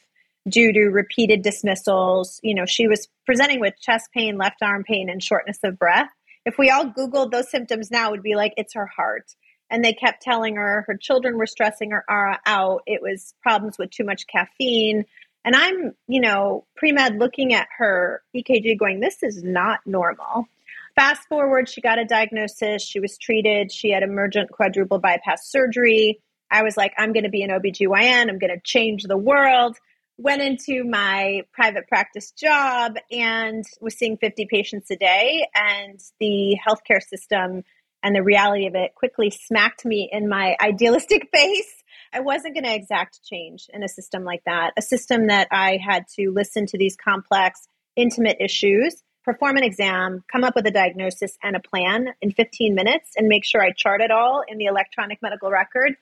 due 0.49 0.73
to 0.73 0.87
repeated 0.90 1.42
dismissals. 1.42 2.38
You 2.45 2.54
know, 2.54 2.66
she 2.66 2.87
was 2.87 3.09
presenting 3.25 3.59
with 3.59 3.75
chest 3.80 4.11
pain, 4.14 4.38
left 4.38 4.62
arm 4.62 4.85
pain, 4.85 5.11
and 5.11 5.21
shortness 5.21 5.59
of 5.64 5.76
breath 5.76 6.09
if 6.47 6.57
we 6.57 6.71
all 6.71 6.87
Googled 6.87 7.33
those 7.33 7.50
symptoms 7.50 7.91
now, 7.91 8.09
it 8.09 8.12
would 8.12 8.23
be 8.23 8.37
like, 8.37 8.55
it's 8.57 8.75
her 8.75 8.87
heart. 8.87 9.35
And 9.69 9.85
they 9.85 9.93
kept 9.93 10.23
telling 10.23 10.55
her 10.55 10.85
her 10.87 10.97
children 10.97 11.37
were 11.37 11.47
stressing 11.47 11.91
her 11.91 12.05
out. 12.09 12.83
It 12.87 13.03
was 13.03 13.35
problems 13.43 13.76
with 13.79 13.91
too 13.91 14.05
much 14.05 14.29
caffeine. 14.29 15.05
And 15.45 15.57
I'm, 15.57 15.93
you 16.07 16.21
know, 16.21 16.65
pre 16.76 16.93
med 16.93 17.19
looking 17.19 17.53
at 17.53 17.67
her 17.79 18.23
EKG 18.35 18.79
going, 18.79 19.00
this 19.00 19.25
is 19.25 19.43
not 19.43 19.81
normal. 19.87 20.47
Fast 20.95 21.29
forward, 21.29 21.69
she 21.69 21.81
got 21.81 21.99
a 21.99 22.05
diagnosis. 22.05 22.83
She 22.83 23.00
was 23.00 23.19
treated. 23.19 23.73
She 23.73 23.91
had 23.91 24.05
emergent 24.05 24.50
quadruple 24.50 24.99
bypass 24.99 25.50
surgery. 25.50 26.23
I 26.49 26.62
was 26.62 26.76
like, 26.76 26.93
I'm 26.97 27.12
going 27.12 27.25
to 27.25 27.29
be 27.29 27.43
an 27.43 27.50
OBGYN. 27.50 28.29
I'm 28.29 28.38
going 28.38 28.55
to 28.55 28.61
change 28.62 29.03
the 29.03 29.19
world. 29.19 29.76
Went 30.18 30.42
into 30.42 30.85
my 30.85 31.42
private 31.52 31.88
practice 31.88 32.30
job 32.30 32.96
and 33.11 33.64
was 33.80 33.96
seeing 33.96 34.16
50 34.16 34.46
patients 34.46 34.90
a 34.90 34.96
day. 34.96 35.46
And 35.54 36.00
the 36.20 36.56
healthcare 36.66 37.02
system 37.02 37.64
and 38.02 38.14
the 38.14 38.23
reality 38.23 38.66
of 38.66 38.75
it 38.75 38.94
quickly 38.94 39.30
smacked 39.30 39.85
me 39.85 40.08
in 40.11 40.28
my 40.28 40.56
idealistic 40.61 41.28
face. 41.32 41.82
I 42.12 42.20
wasn't 42.20 42.54
going 42.54 42.64
to 42.64 42.75
exact 42.75 43.20
change 43.25 43.66
in 43.73 43.82
a 43.82 43.88
system 43.88 44.25
like 44.25 44.42
that, 44.46 44.73
a 44.76 44.82
system 44.82 45.26
that 45.26 45.49
I 45.50 45.78
had 45.85 46.06
to 46.16 46.30
listen 46.30 46.66
to 46.66 46.78
these 46.78 46.96
complex, 46.96 47.68
intimate 47.96 48.37
issues 48.40 49.02
perform 49.26 49.56
an 49.56 49.64
exam, 49.64 50.25
come 50.30 50.44
up 50.44 50.54
with 50.54 50.66
a 50.66 50.70
diagnosis 50.70 51.37
and 51.42 51.56
a 51.56 51.61
plan 51.61 52.14
in 52.23 52.30
15 52.30 52.75
minutes, 52.75 53.14
and 53.16 53.26
make 53.26 53.44
sure 53.44 53.61
I 53.61 53.73
chart 53.73 54.00
it 54.00 54.12
all 54.12 54.42
in 54.46 54.56
the 54.56 54.66
electronic 54.66 55.20
medical 55.20 55.50
record. 55.50 55.96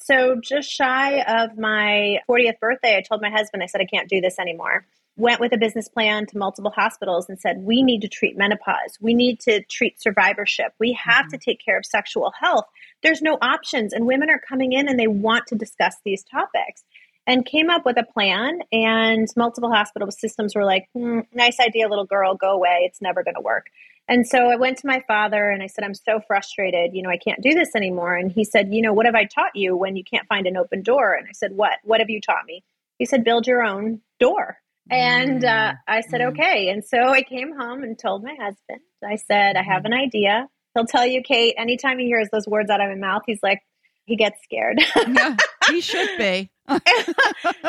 So, 0.00 0.36
just 0.40 0.70
shy 0.70 1.20
of 1.22 1.58
my 1.58 2.20
40th 2.28 2.60
birthday, 2.60 2.96
I 2.96 3.02
told 3.02 3.20
my 3.20 3.30
husband, 3.30 3.64
I 3.64 3.66
said, 3.66 3.80
I 3.80 3.84
can't 3.84 4.08
do 4.08 4.20
this 4.20 4.38
anymore. 4.38 4.86
Went 5.16 5.40
with 5.40 5.52
a 5.52 5.58
business 5.58 5.88
plan 5.88 6.24
to 6.26 6.38
multiple 6.38 6.70
hospitals 6.70 7.28
and 7.28 7.38
said, 7.40 7.58
We 7.58 7.82
need 7.82 8.02
to 8.02 8.08
treat 8.08 8.38
menopause. 8.38 8.96
We 9.00 9.12
need 9.12 9.40
to 9.40 9.60
treat 9.64 10.00
survivorship. 10.00 10.72
We 10.78 10.92
have 10.92 11.26
mm-hmm. 11.26 11.30
to 11.32 11.38
take 11.38 11.62
care 11.62 11.76
of 11.76 11.84
sexual 11.84 12.32
health. 12.40 12.66
There's 13.02 13.20
no 13.20 13.38
options. 13.42 13.92
And 13.92 14.06
women 14.06 14.30
are 14.30 14.38
coming 14.38 14.72
in 14.72 14.88
and 14.88 14.98
they 14.98 15.08
want 15.08 15.48
to 15.48 15.56
discuss 15.56 15.96
these 16.04 16.22
topics 16.22 16.84
and 17.26 17.44
came 17.44 17.68
up 17.68 17.84
with 17.84 17.98
a 17.98 18.04
plan. 18.04 18.60
And 18.70 19.26
multiple 19.36 19.70
hospital 19.70 20.12
systems 20.12 20.54
were 20.54 20.64
like, 20.64 20.88
hmm, 20.94 21.20
nice 21.34 21.58
idea, 21.58 21.88
little 21.88 22.06
girl, 22.06 22.36
go 22.36 22.52
away. 22.52 22.82
It's 22.84 23.02
never 23.02 23.24
going 23.24 23.34
to 23.34 23.42
work. 23.42 23.66
And 24.08 24.26
so 24.26 24.50
I 24.50 24.56
went 24.56 24.78
to 24.78 24.86
my 24.86 25.02
father 25.06 25.50
and 25.50 25.62
I 25.62 25.66
said, 25.66 25.84
I'm 25.84 25.94
so 25.94 26.20
frustrated. 26.26 26.94
You 26.94 27.02
know, 27.02 27.10
I 27.10 27.18
can't 27.18 27.42
do 27.42 27.52
this 27.52 27.74
anymore. 27.76 28.16
And 28.16 28.32
he 28.32 28.44
said, 28.44 28.72
You 28.72 28.82
know, 28.82 28.92
what 28.92 29.06
have 29.06 29.14
I 29.14 29.24
taught 29.24 29.54
you 29.54 29.76
when 29.76 29.96
you 29.96 30.04
can't 30.04 30.26
find 30.28 30.46
an 30.46 30.56
open 30.56 30.82
door? 30.82 31.14
And 31.14 31.26
I 31.28 31.32
said, 31.32 31.52
What? 31.52 31.78
What 31.84 32.00
have 32.00 32.10
you 32.10 32.20
taught 32.20 32.46
me? 32.46 32.64
He 32.98 33.04
said, 33.04 33.24
Build 33.24 33.46
your 33.46 33.62
own 33.62 34.00
door. 34.18 34.58
And 34.90 35.44
uh, 35.44 35.72
mm, 35.72 35.76
I 35.86 36.00
said, 36.00 36.20
mm. 36.20 36.30
Okay. 36.30 36.68
And 36.70 36.84
so 36.84 36.98
I 36.98 37.22
came 37.22 37.54
home 37.54 37.82
and 37.82 37.98
told 37.98 38.22
my 38.22 38.34
husband, 38.40 38.80
I 39.04 39.16
said, 39.16 39.56
I 39.56 39.62
have 39.62 39.82
mm. 39.82 39.86
an 39.86 39.92
idea. 39.92 40.48
He'll 40.74 40.86
tell 40.86 41.06
you, 41.06 41.22
Kate, 41.22 41.54
anytime 41.58 41.98
he 41.98 42.06
hears 42.06 42.28
those 42.32 42.46
words 42.46 42.70
out 42.70 42.80
of 42.80 42.88
my 42.88 42.94
mouth, 42.94 43.22
he's 43.26 43.40
like, 43.42 43.60
he 44.06 44.16
gets 44.16 44.42
scared. 44.42 44.80
yeah, 44.96 45.36
he 45.68 45.80
should 45.82 46.16
be. 46.16 46.50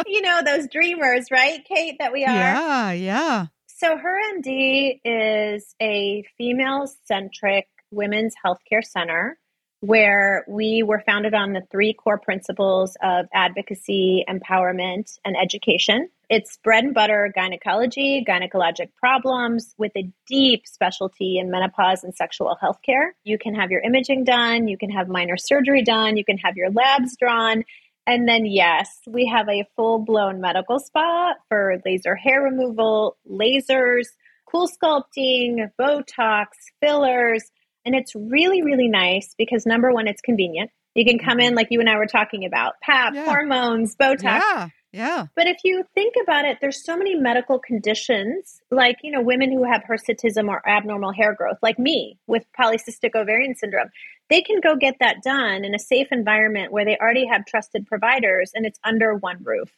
you 0.07 0.21
know, 0.21 0.41
those 0.45 0.67
dreamers, 0.71 1.27
right, 1.31 1.59
Kate, 1.65 1.97
that 1.99 2.13
we 2.13 2.23
are? 2.23 2.33
Yeah, 2.33 2.91
yeah. 2.93 3.45
So, 3.79 3.95
Her 3.95 4.19
MD 4.35 4.99
is 5.05 5.73
a 5.81 6.25
female 6.37 6.91
centric 7.05 7.69
women's 7.91 8.35
healthcare 8.45 8.83
center 8.83 9.39
where 9.79 10.43
we 10.49 10.83
were 10.83 11.01
founded 11.05 11.33
on 11.33 11.53
the 11.53 11.61
three 11.71 11.93
core 11.93 12.17
principles 12.17 12.97
of 13.01 13.27
advocacy, 13.33 14.25
empowerment, 14.27 15.17
and 15.23 15.37
education. 15.41 16.09
It's 16.29 16.57
bread 16.57 16.83
and 16.83 16.93
butter 16.93 17.31
gynecology, 17.33 18.25
gynecologic 18.27 18.89
problems 18.97 19.73
with 19.77 19.93
a 19.95 20.11
deep 20.27 20.67
specialty 20.67 21.37
in 21.39 21.49
menopause 21.49 22.03
and 22.03 22.13
sexual 22.13 22.57
health 22.59 22.79
care. 22.85 23.15
You 23.23 23.37
can 23.37 23.55
have 23.55 23.71
your 23.71 23.79
imaging 23.79 24.25
done, 24.25 24.67
you 24.67 24.77
can 24.77 24.89
have 24.89 25.07
minor 25.07 25.37
surgery 25.37 25.83
done, 25.83 26.17
you 26.17 26.25
can 26.25 26.37
have 26.39 26.57
your 26.57 26.69
labs 26.69 27.15
drawn. 27.17 27.63
And 28.07 28.27
then, 28.27 28.45
yes, 28.45 28.89
we 29.07 29.27
have 29.27 29.47
a 29.49 29.67
full 29.75 29.99
blown 29.99 30.41
medical 30.41 30.79
spa 30.79 31.33
for 31.47 31.81
laser 31.85 32.15
hair 32.15 32.41
removal, 32.41 33.17
lasers, 33.29 34.05
cool 34.51 34.67
sculpting, 34.67 35.69
Botox, 35.79 36.47
fillers 36.81 37.43
and 37.85 37.95
it's 37.95 38.13
really, 38.15 38.61
really 38.61 38.87
nice 38.87 39.33
because 39.37 39.65
number 39.65 39.91
one, 39.91 40.07
it's 40.07 40.21
convenient. 40.21 40.69
You 40.95 41.05
can 41.05 41.17
come 41.17 41.39
in 41.39 41.47
mm-hmm. 41.47 41.55
like 41.55 41.67
you 41.69 41.79
and 41.79 41.89
I 41.89 41.97
were 41.97 42.07
talking 42.07 42.45
about, 42.45 42.73
PAP, 42.81 43.13
yeah. 43.13 43.25
hormones, 43.25 43.95
Botox. 43.95 44.21
Yeah. 44.23 44.67
Yeah. 44.91 45.27
But 45.35 45.47
if 45.47 45.57
you 45.63 45.83
think 45.93 46.15
about 46.21 46.45
it, 46.45 46.57
there's 46.61 46.83
so 46.83 46.97
many 46.97 47.15
medical 47.15 47.59
conditions, 47.59 48.61
like, 48.71 48.97
you 49.03 49.11
know, 49.11 49.21
women 49.21 49.51
who 49.51 49.63
have 49.63 49.83
hirsutism 49.83 50.47
or 50.47 50.67
abnormal 50.67 51.11
hair 51.11 51.35
growth, 51.35 51.57
like 51.61 51.77
me 51.77 52.17
with 52.25 52.43
polycystic 52.59 53.15
ovarian 53.15 53.55
syndrome. 53.55 53.89
They 54.29 54.41
can 54.41 54.59
go 54.61 54.75
get 54.75 54.95
that 54.99 55.21
done 55.23 55.63
in 55.63 55.75
a 55.75 55.79
safe 55.79 56.07
environment 56.11 56.71
where 56.71 56.85
they 56.85 56.97
already 56.97 57.25
have 57.27 57.45
trusted 57.45 57.85
providers 57.85 58.51
and 58.53 58.65
it's 58.65 58.79
under 58.83 59.15
one 59.15 59.37
roof. 59.43 59.71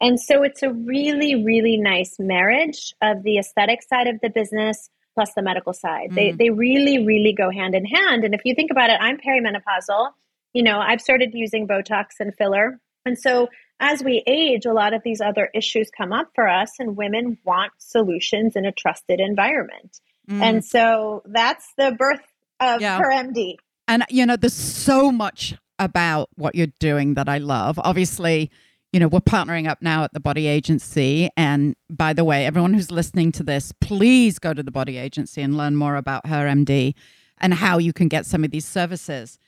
And 0.00 0.20
so 0.20 0.42
it's 0.42 0.62
a 0.62 0.72
really, 0.72 1.44
really 1.44 1.76
nice 1.76 2.16
marriage 2.18 2.92
of 3.00 3.22
the 3.22 3.38
aesthetic 3.38 3.82
side 3.82 4.08
of 4.08 4.20
the 4.20 4.28
business 4.28 4.90
plus 5.14 5.32
the 5.34 5.42
medical 5.42 5.72
side. 5.72 6.10
Mm. 6.10 6.14
They 6.14 6.30
they 6.32 6.50
really 6.50 7.04
really 7.04 7.32
go 7.32 7.50
hand 7.50 7.74
in 7.74 7.84
hand. 7.86 8.24
And 8.24 8.34
if 8.34 8.42
you 8.44 8.54
think 8.54 8.70
about 8.70 8.90
it, 8.90 8.98
I'm 9.00 9.16
perimenopausal. 9.16 10.10
You 10.52 10.62
know, 10.62 10.78
I've 10.78 11.00
started 11.00 11.30
using 11.32 11.66
Botox 11.66 12.20
and 12.20 12.34
filler. 12.34 12.78
And 13.06 13.18
so 13.18 13.48
as 13.80 14.02
we 14.02 14.22
age, 14.26 14.66
a 14.66 14.72
lot 14.72 14.94
of 14.94 15.02
these 15.04 15.20
other 15.20 15.50
issues 15.54 15.90
come 15.96 16.12
up 16.12 16.30
for 16.34 16.48
us 16.48 16.72
and 16.78 16.96
women 16.96 17.38
want 17.44 17.72
solutions 17.78 18.56
in 18.56 18.64
a 18.64 18.72
trusted 18.72 19.20
environment. 19.20 20.00
Mm. 20.28 20.42
And 20.42 20.64
so 20.64 21.22
that's 21.26 21.72
the 21.78 21.92
birth 21.92 22.20
of 22.60 22.80
yeah. 22.80 22.98
her 22.98 23.10
MD. 23.10 23.56
And 23.88 24.04
you 24.10 24.26
know, 24.26 24.36
there's 24.36 24.54
so 24.54 25.12
much 25.12 25.54
about 25.78 26.30
what 26.34 26.54
you're 26.54 26.68
doing 26.80 27.14
that 27.14 27.28
I 27.28 27.38
love. 27.38 27.78
Obviously, 27.78 28.50
you 28.92 29.00
know, 29.00 29.08
we're 29.08 29.20
partnering 29.20 29.68
up 29.68 29.82
now 29.82 30.04
at 30.04 30.12
the 30.14 30.20
Body 30.20 30.46
Agency. 30.46 31.28
And 31.36 31.76
by 31.90 32.12
the 32.12 32.24
way, 32.24 32.46
everyone 32.46 32.72
who's 32.72 32.90
listening 32.90 33.30
to 33.32 33.42
this, 33.42 33.72
please 33.80 34.38
go 34.38 34.54
to 34.54 34.62
the 34.62 34.70
Body 34.70 34.96
Agency 34.96 35.42
and 35.42 35.56
learn 35.56 35.76
more 35.76 35.96
about 35.96 36.26
her 36.26 36.46
MD 36.46 36.94
and 37.38 37.52
how 37.52 37.78
you 37.78 37.92
can 37.92 38.08
get 38.08 38.24
some 38.24 38.42
of 38.42 38.50
these 38.50 38.66
services. 38.66 39.38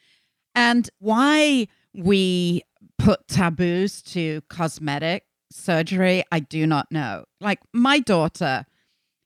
And 0.54 0.88
why 0.98 1.66
we 1.94 2.62
put 2.98 3.26
taboos 3.28 4.02
to 4.02 4.42
cosmetic 4.48 5.24
surgery, 5.50 6.24
I 6.30 6.40
do 6.40 6.66
not 6.66 6.90
know. 6.90 7.24
Like 7.40 7.60
my 7.72 8.00
daughter, 8.00 8.66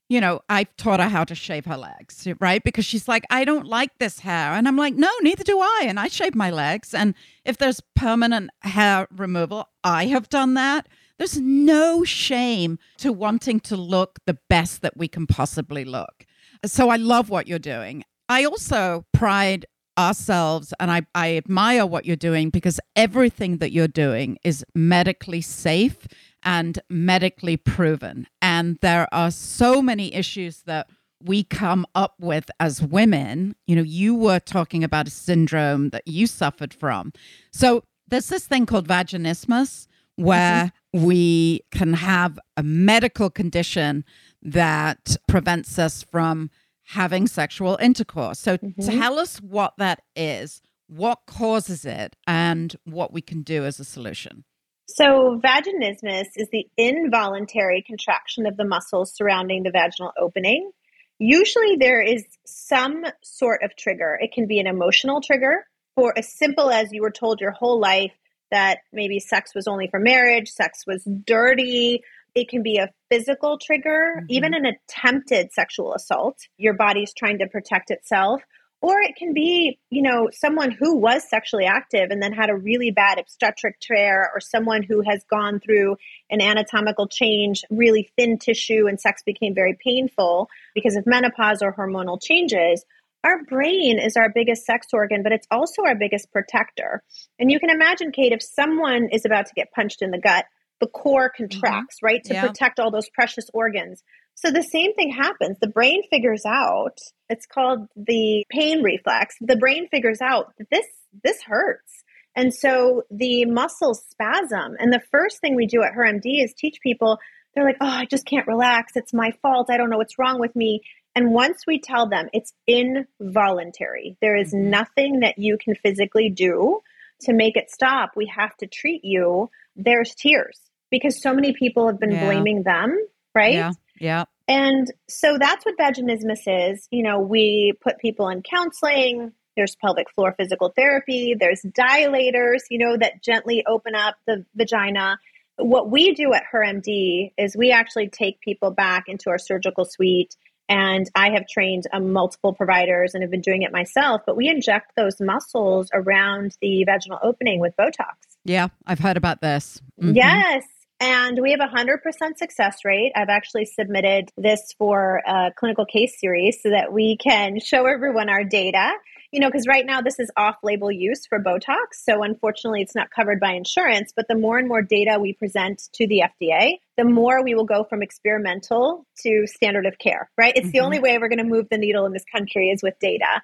you 0.09 0.21
know, 0.21 0.41
I've 0.49 0.75
taught 0.77 0.99
her 0.99 1.09
how 1.09 1.23
to 1.23 1.35
shave 1.35 1.65
her 1.65 1.77
legs, 1.77 2.27
right? 2.39 2.63
Because 2.63 2.85
she's 2.85 3.07
like, 3.07 3.23
I 3.29 3.45
don't 3.45 3.65
like 3.65 3.97
this 3.99 4.19
hair. 4.19 4.51
And 4.51 4.67
I'm 4.67 4.77
like, 4.77 4.95
no, 4.95 5.09
neither 5.21 5.43
do 5.43 5.59
I. 5.59 5.85
And 5.87 5.99
I 5.99 6.07
shave 6.07 6.35
my 6.35 6.51
legs. 6.51 6.93
And 6.93 7.15
if 7.45 7.57
there's 7.57 7.81
permanent 7.95 8.51
hair 8.61 9.07
removal, 9.15 9.69
I 9.83 10.05
have 10.07 10.29
done 10.29 10.53
that. 10.53 10.87
There's 11.17 11.39
no 11.39 12.03
shame 12.03 12.79
to 12.97 13.13
wanting 13.13 13.59
to 13.61 13.77
look 13.77 14.19
the 14.25 14.37
best 14.49 14.81
that 14.81 14.97
we 14.97 15.07
can 15.07 15.27
possibly 15.27 15.85
look. 15.85 16.25
So 16.65 16.89
I 16.89 16.95
love 16.97 17.29
what 17.29 17.47
you're 17.47 17.59
doing. 17.59 18.03
I 18.29 18.45
also 18.45 19.05
pride 19.13 19.65
ourselves 19.97 20.73
and 20.79 20.91
I, 20.91 21.03
I 21.13 21.37
admire 21.37 21.85
what 21.85 22.05
you're 22.05 22.15
doing 22.15 22.49
because 22.49 22.79
everything 22.95 23.57
that 23.57 23.71
you're 23.71 23.87
doing 23.87 24.37
is 24.43 24.65
medically 24.73 25.41
safe 25.41 26.07
and 26.43 26.79
medically 26.89 27.57
proven. 27.57 28.27
And 28.41 28.77
there 28.81 29.07
are 29.13 29.31
so 29.31 29.81
many 29.81 30.13
issues 30.13 30.63
that 30.63 30.89
we 31.23 31.43
come 31.43 31.85
up 31.95 32.15
with 32.19 32.49
as 32.59 32.81
women. 32.81 33.55
You 33.65 33.75
know, 33.77 33.81
you 33.83 34.15
were 34.15 34.39
talking 34.39 34.83
about 34.83 35.07
a 35.07 35.11
syndrome 35.11 35.89
that 35.89 36.07
you 36.07 36.27
suffered 36.27 36.73
from. 36.73 37.13
So 37.51 37.83
there's 38.07 38.27
this 38.27 38.45
thing 38.45 38.65
called 38.65 38.87
vaginismus 38.87 39.87
where 40.15 40.71
mm-hmm. 40.93 41.05
we 41.05 41.61
can 41.71 41.93
have 41.93 42.37
a 42.57 42.63
medical 42.63 43.29
condition 43.29 44.03
that 44.41 45.15
prevents 45.27 45.79
us 45.79 46.03
from 46.03 46.49
having 46.85 47.27
sexual 47.27 47.77
intercourse. 47.81 48.39
So 48.39 48.57
mm-hmm. 48.57 48.99
tell 48.99 49.19
us 49.19 49.37
what 49.37 49.73
that 49.77 50.01
is, 50.15 50.61
what 50.87 51.19
causes 51.25 51.85
it, 51.85 52.15
and 52.27 52.75
what 52.85 53.13
we 53.13 53.21
can 53.21 53.41
do 53.41 53.65
as 53.65 53.79
a 53.79 53.85
solution. 53.85 54.43
So, 54.85 55.39
vaginismus 55.43 56.27
is 56.35 56.49
the 56.51 56.67
involuntary 56.77 57.81
contraction 57.81 58.45
of 58.45 58.57
the 58.57 58.65
muscles 58.65 59.15
surrounding 59.15 59.63
the 59.63 59.71
vaginal 59.71 60.11
opening. 60.19 60.71
Usually, 61.19 61.77
there 61.77 62.01
is 62.01 62.25
some 62.45 63.05
sort 63.23 63.63
of 63.63 63.75
trigger. 63.77 64.19
It 64.21 64.33
can 64.33 64.45
be 64.45 64.59
an 64.59 64.67
emotional 64.67 65.21
trigger, 65.21 65.65
for 65.95 66.17
as 66.17 66.31
simple 66.31 66.69
as 66.69 66.91
you 66.91 67.01
were 67.01 67.11
told 67.11 67.39
your 67.39 67.51
whole 67.51 67.79
life 67.79 68.11
that 68.51 68.79
maybe 68.91 69.19
sex 69.19 69.55
was 69.55 69.67
only 69.67 69.87
for 69.87 69.99
marriage, 69.99 70.49
sex 70.49 70.85
was 70.85 71.03
dirty. 71.03 72.03
It 72.35 72.49
can 72.49 72.63
be 72.63 72.77
a 72.77 72.89
physical 73.09 73.57
trigger, 73.57 74.15
mm-hmm. 74.17 74.25
even 74.29 74.53
an 74.53 74.65
attempted 74.65 75.51
sexual 75.53 75.93
assault. 75.93 76.37
Your 76.57 76.73
body's 76.73 77.13
trying 77.13 77.39
to 77.39 77.47
protect 77.47 77.91
itself 77.91 78.41
or 78.83 78.99
it 78.99 79.15
can 79.15 79.33
be 79.33 79.79
you 79.89 80.01
know 80.03 80.29
someone 80.31 80.69
who 80.69 80.95
was 80.95 81.27
sexually 81.27 81.65
active 81.65 82.11
and 82.11 82.21
then 82.21 82.33
had 82.33 82.51
a 82.51 82.55
really 82.55 82.91
bad 82.91 83.17
obstetric 83.17 83.79
tear 83.79 84.29
or 84.35 84.39
someone 84.39 84.83
who 84.83 85.01
has 85.01 85.23
gone 85.31 85.59
through 85.59 85.95
an 86.29 86.41
anatomical 86.41 87.07
change 87.07 87.63
really 87.71 88.11
thin 88.15 88.37
tissue 88.37 88.85
and 88.87 88.99
sex 88.99 89.23
became 89.23 89.55
very 89.55 89.75
painful 89.83 90.47
because 90.75 90.95
of 90.95 91.07
menopause 91.07 91.63
or 91.63 91.73
hormonal 91.73 92.21
changes 92.21 92.85
our 93.23 93.41
brain 93.45 93.97
is 93.99 94.17
our 94.17 94.29
biggest 94.29 94.65
sex 94.65 94.87
organ 94.93 95.23
but 95.23 95.31
it's 95.31 95.47
also 95.49 95.83
our 95.83 95.95
biggest 95.95 96.31
protector 96.31 97.01
and 97.39 97.49
you 97.49 97.59
can 97.59 97.71
imagine 97.71 98.11
kate 98.11 98.33
if 98.33 98.43
someone 98.43 99.07
is 99.11 99.25
about 99.25 99.47
to 99.47 99.53
get 99.55 99.71
punched 99.71 100.01
in 100.01 100.11
the 100.11 100.19
gut 100.19 100.45
the 100.79 100.87
core 100.87 101.29
mm-hmm. 101.29 101.43
contracts 101.43 101.97
mm-hmm. 101.97 102.05
right 102.05 102.23
to 102.23 102.33
yeah. 102.33 102.47
protect 102.47 102.79
all 102.79 102.91
those 102.91 103.09
precious 103.09 103.49
organs 103.53 104.03
So 104.35 104.51
the 104.51 104.63
same 104.63 104.93
thing 104.95 105.11
happens. 105.11 105.57
The 105.59 105.67
brain 105.67 106.01
figures 106.09 106.43
out, 106.45 106.97
it's 107.29 107.45
called 107.45 107.87
the 107.95 108.45
pain 108.49 108.81
reflex. 108.81 109.35
The 109.39 109.57
brain 109.57 109.87
figures 109.89 110.21
out 110.21 110.53
that 110.57 110.69
this 110.69 110.87
this 111.23 111.41
hurts. 111.43 112.03
And 112.35 112.53
so 112.53 113.03
the 113.11 113.45
muscles 113.45 114.03
spasm. 114.09 114.75
And 114.79 114.91
the 114.91 115.03
first 115.11 115.39
thing 115.39 115.55
we 115.55 115.67
do 115.67 115.83
at 115.83 115.93
HerMD 115.93 116.43
is 116.43 116.53
teach 116.53 116.79
people, 116.81 117.19
they're 117.53 117.65
like, 117.65 117.77
oh, 117.79 117.85
I 117.85 118.05
just 118.05 118.25
can't 118.25 118.47
relax. 118.47 118.93
It's 118.95 119.13
my 119.13 119.31
fault. 119.41 119.69
I 119.69 119.77
don't 119.77 119.91
know 119.91 119.97
what's 119.97 120.17
wrong 120.17 120.39
with 120.39 120.55
me. 120.55 120.81
And 121.15 121.31
once 121.31 121.59
we 121.67 121.79
tell 121.79 122.09
them 122.09 122.29
it's 122.33 122.53
involuntary, 122.65 124.17
there 124.19 124.35
is 124.35 124.51
mm-hmm. 124.51 124.71
nothing 124.71 125.19
that 125.19 125.37
you 125.37 125.57
can 125.63 125.75
physically 125.75 126.29
do 126.29 126.81
to 127.21 127.33
make 127.33 127.55
it 127.55 127.69
stop. 127.71 128.11
We 128.15 128.31
have 128.35 128.55
to 128.57 128.67
treat 128.67 129.03
you. 129.03 129.49
There's 129.75 130.13
tears 130.15 130.59
because 130.91 131.21
so 131.21 131.33
many 131.33 131.53
people 131.53 131.87
have 131.87 131.99
been 131.99 132.11
yeah. 132.11 132.25
blaming 132.25 132.63
them, 132.63 132.97
right? 133.33 133.53
Yeah. 133.53 133.71
Yeah. 133.99 134.25
And 134.47 134.91
so 135.07 135.37
that's 135.39 135.65
what 135.65 135.77
vaginismus 135.77 136.71
is. 136.73 136.87
You 136.91 137.03
know, 137.03 137.19
we 137.19 137.73
put 137.81 137.97
people 137.97 138.29
in 138.29 138.41
counseling. 138.41 139.31
There's 139.55 139.75
pelvic 139.75 140.09
floor 140.13 140.33
physical 140.37 140.73
therapy. 140.75 141.35
There's 141.39 141.61
dilators, 141.61 142.61
you 142.69 142.79
know, 142.79 142.97
that 142.97 143.23
gently 143.23 143.63
open 143.65 143.95
up 143.95 144.15
the 144.27 144.45
vagina. 144.55 145.17
What 145.57 145.89
we 145.89 146.13
do 146.13 146.33
at 146.33 146.43
HerMD 146.51 147.33
is 147.37 147.55
we 147.55 147.71
actually 147.71 148.09
take 148.09 148.41
people 148.41 148.71
back 148.71 149.05
into 149.07 149.29
our 149.29 149.37
surgical 149.37 149.85
suite 149.85 150.35
and 150.69 151.09
I 151.15 151.31
have 151.31 151.47
trained 151.47 151.83
um, 151.91 152.11
multiple 152.11 152.53
providers 152.53 153.13
and 153.13 153.21
have 153.21 153.31
been 153.31 153.41
doing 153.41 153.63
it 153.63 153.71
myself, 153.71 154.21
but 154.25 154.35
we 154.35 154.47
inject 154.47 154.93
those 154.95 155.19
muscles 155.19 155.89
around 155.93 156.57
the 156.61 156.83
vaginal 156.85 157.19
opening 157.21 157.59
with 157.59 157.75
Botox. 157.77 158.15
Yeah, 158.45 158.67
I've 158.85 158.99
heard 158.99 159.17
about 159.17 159.41
this. 159.41 159.81
Mm-hmm. 160.01 160.15
Yes. 160.15 160.63
And 160.99 161.41
we 161.41 161.51
have 161.51 161.59
a 161.59 161.67
100% 161.67 162.37
success 162.37 162.77
rate. 162.85 163.11
I've 163.15 163.29
actually 163.29 163.65
submitted 163.65 164.29
this 164.37 164.73
for 164.77 165.21
a 165.27 165.51
clinical 165.55 165.85
case 165.85 166.17
series 166.19 166.61
so 166.61 166.69
that 166.69 166.93
we 166.93 167.17
can 167.17 167.59
show 167.63 167.85
everyone 167.85 168.29
our 168.29 168.43
data 168.43 168.93
you 169.33 169.39
know, 169.39 169.49
because 169.49 169.67
right 169.67 169.85
now 169.85 169.99
this 169.99 170.19
is 170.19 170.29
off 170.37 170.57
label 170.61 170.91
use 170.91 171.25
for 171.25 171.39
Botox. 171.39 171.95
So 172.03 172.21
unfortunately, 172.21 172.83
it's 172.83 172.93
not 172.93 173.09
covered 173.09 173.39
by 173.39 173.53
insurance. 173.53 174.13
But 174.15 174.27
the 174.29 174.35
more 174.35 174.59
and 174.59 174.67
more 174.67 174.83
data 174.83 175.17
we 175.19 175.33
present 175.33 175.89
to 175.93 176.07
the 176.07 176.21
FDA, 176.21 176.73
the 176.97 177.03
more 177.03 177.43
we 177.43 177.55
will 177.55 177.65
go 177.65 177.83
from 177.83 178.03
experimental 178.03 179.05
to 179.23 179.47
standard 179.47 179.85
of 179.85 179.97
care, 179.97 180.29
right? 180.37 180.53
It's 180.55 180.67
mm-hmm. 180.67 180.71
the 180.71 180.79
only 180.81 180.99
way 180.99 181.17
we're 181.17 181.29
going 181.29 181.39
to 181.39 181.43
move 181.43 181.67
the 181.69 181.77
needle 181.77 182.05
in 182.05 182.13
this 182.13 182.25
country 182.31 182.69
is 182.69 182.83
with 182.83 182.97
data. 182.99 183.41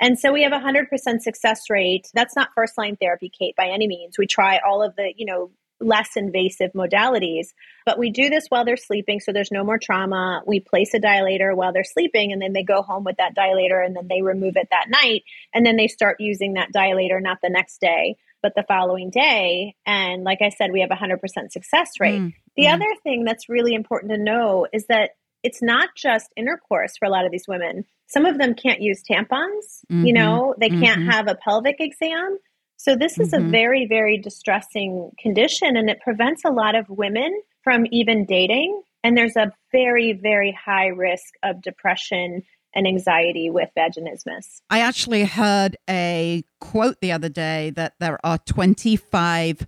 And 0.00 0.18
so 0.18 0.32
we 0.32 0.42
have 0.42 0.52
a 0.52 0.60
100% 0.60 1.20
success 1.20 1.62
rate. 1.70 2.08
That's 2.14 2.36
not 2.36 2.50
first 2.54 2.78
line 2.78 2.96
therapy, 2.96 3.30
Kate, 3.36 3.56
by 3.56 3.68
any 3.68 3.88
means. 3.88 4.16
We 4.16 4.26
try 4.26 4.60
all 4.66 4.82
of 4.82 4.94
the, 4.96 5.12
you 5.16 5.26
know, 5.26 5.50
less 5.80 6.10
invasive 6.16 6.72
modalities. 6.72 7.48
But 7.86 7.98
we 7.98 8.10
do 8.10 8.28
this 8.28 8.46
while 8.48 8.64
they're 8.64 8.76
sleeping, 8.76 9.20
so 9.20 9.32
there's 9.32 9.52
no 9.52 9.64
more 9.64 9.78
trauma. 9.78 10.42
We 10.46 10.60
place 10.60 10.92
a 10.94 11.00
dilator 11.00 11.54
while 11.54 11.72
they're 11.72 11.84
sleeping, 11.84 12.32
and 12.32 12.42
then 12.42 12.52
they 12.52 12.62
go 12.62 12.82
home 12.82 13.04
with 13.04 13.16
that 13.18 13.36
dilator, 13.36 13.84
and 13.84 13.96
then 13.96 14.08
they 14.08 14.22
remove 14.22 14.56
it 14.56 14.68
that 14.70 14.88
night, 14.88 15.22
and 15.54 15.64
then 15.64 15.76
they 15.76 15.88
start 15.88 16.20
using 16.20 16.54
that 16.54 16.72
dilator 16.74 17.22
not 17.22 17.38
the 17.42 17.50
next 17.50 17.80
day, 17.80 18.16
but 18.42 18.52
the 18.54 18.64
following 18.68 19.10
day. 19.10 19.74
And 19.86 20.24
like 20.24 20.38
I 20.42 20.50
said, 20.50 20.70
we 20.72 20.80
have 20.80 20.90
a 20.90 20.94
100% 20.94 21.18
success 21.50 21.90
rate. 22.00 22.20
Mm, 22.20 22.34
the 22.56 22.64
mm. 22.64 22.74
other 22.74 22.94
thing 23.02 23.24
that's 23.24 23.48
really 23.48 23.74
important 23.74 24.12
to 24.12 24.18
know 24.18 24.66
is 24.72 24.86
that 24.86 25.10
it's 25.42 25.62
not 25.62 25.90
just 25.96 26.32
intercourse 26.36 26.96
for 26.98 27.06
a 27.06 27.10
lot 27.10 27.24
of 27.24 27.32
these 27.32 27.46
women. 27.48 27.84
Some 28.06 28.26
of 28.26 28.38
them 28.38 28.54
can't 28.54 28.80
use 28.80 29.02
tampons, 29.08 29.84
mm-hmm, 29.90 30.06
you 30.06 30.12
know, 30.12 30.54
they 30.58 30.70
can't 30.70 31.00
mm-hmm. 31.00 31.10
have 31.10 31.28
a 31.28 31.36
pelvic 31.36 31.76
exam. 31.78 32.38
So, 32.76 32.96
this 32.96 33.18
is 33.18 33.32
mm-hmm. 33.32 33.46
a 33.46 33.50
very, 33.50 33.86
very 33.86 34.18
distressing 34.18 35.10
condition, 35.20 35.76
and 35.76 35.90
it 35.90 36.00
prevents 36.00 36.42
a 36.44 36.50
lot 36.50 36.74
of 36.74 36.88
women 36.88 37.40
from 37.62 37.84
even 37.90 38.24
dating. 38.24 38.82
And 39.04 39.16
there's 39.16 39.36
a 39.36 39.52
very, 39.72 40.12
very 40.12 40.52
high 40.52 40.88
risk 40.88 41.34
of 41.42 41.62
depression 41.62 42.42
and 42.74 42.86
anxiety 42.86 43.50
with 43.50 43.70
vaginismus. 43.76 44.60
I 44.70 44.80
actually 44.80 45.24
heard 45.24 45.76
a 45.88 46.44
quote 46.60 47.00
the 47.00 47.12
other 47.12 47.28
day 47.28 47.70
that 47.70 47.94
there 47.98 48.18
are 48.24 48.38
25 48.38 49.66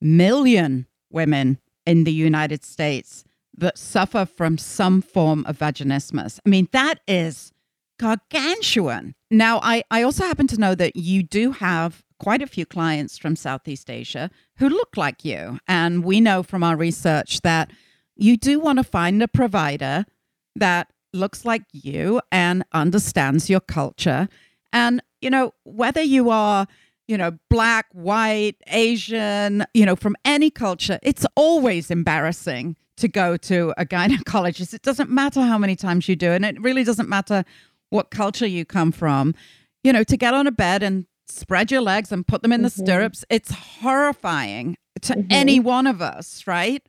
million 0.00 0.86
women 1.10 1.58
in 1.86 2.04
the 2.04 2.12
United 2.12 2.64
States 2.64 3.24
that 3.56 3.78
suffer 3.78 4.24
from 4.24 4.56
some 4.56 5.02
form 5.02 5.44
of 5.46 5.58
vaginismus. 5.58 6.38
I 6.44 6.48
mean, 6.48 6.68
that 6.72 7.00
is 7.06 7.52
gargantuan. 7.98 9.14
Now, 9.30 9.60
I, 9.62 9.82
I 9.90 10.02
also 10.02 10.24
happen 10.24 10.46
to 10.48 10.60
know 10.60 10.74
that 10.74 10.96
you 10.96 11.22
do 11.22 11.52
have 11.52 12.04
quite 12.18 12.42
a 12.42 12.46
few 12.46 12.66
clients 12.66 13.18
from 13.18 13.36
Southeast 13.36 13.90
Asia 13.90 14.30
who 14.56 14.68
look 14.68 14.96
like 14.96 15.24
you. 15.24 15.58
And 15.66 16.04
we 16.04 16.20
know 16.20 16.42
from 16.42 16.62
our 16.62 16.76
research 16.76 17.40
that 17.42 17.70
you 18.16 18.36
do 18.36 18.60
want 18.60 18.78
to 18.78 18.84
find 18.84 19.22
a 19.22 19.28
provider 19.28 20.04
that 20.56 20.88
looks 21.12 21.44
like 21.44 21.62
you 21.72 22.20
and 22.30 22.64
understands 22.72 23.48
your 23.48 23.60
culture. 23.60 24.28
And, 24.72 25.02
you 25.20 25.30
know, 25.30 25.54
whether 25.64 26.02
you 26.02 26.30
are, 26.30 26.66
you 27.06 27.16
know, 27.16 27.38
black, 27.48 27.86
white, 27.92 28.56
Asian, 28.66 29.64
you 29.72 29.86
know, 29.86 29.96
from 29.96 30.16
any 30.24 30.50
culture, 30.50 30.98
it's 31.02 31.26
always 31.34 31.90
embarrassing 31.90 32.76
to 32.98 33.08
go 33.08 33.36
to 33.36 33.72
a 33.78 33.86
gynecologist. 33.86 34.74
It 34.74 34.82
doesn't 34.82 35.10
matter 35.10 35.40
how 35.40 35.56
many 35.56 35.76
times 35.76 36.08
you 36.08 36.16
do, 36.16 36.32
and 36.32 36.44
it 36.44 36.60
really 36.60 36.84
doesn't 36.84 37.08
matter 37.08 37.44
what 37.90 38.10
culture 38.10 38.46
you 38.46 38.64
come 38.64 38.92
from. 38.92 39.34
You 39.84 39.92
know, 39.92 40.04
to 40.04 40.16
get 40.16 40.34
on 40.34 40.46
a 40.46 40.52
bed 40.52 40.82
and 40.82 41.06
spread 41.28 41.70
your 41.70 41.80
legs 41.80 42.12
and 42.12 42.26
put 42.26 42.42
them 42.42 42.52
in 42.52 42.62
the 42.62 42.68
mm-hmm. 42.68 42.84
stirrups. 42.84 43.24
It's 43.30 43.52
horrifying 43.52 44.76
to 45.02 45.14
mm-hmm. 45.14 45.26
any 45.30 45.60
one 45.60 45.86
of 45.86 46.02
us, 46.02 46.46
right? 46.46 46.82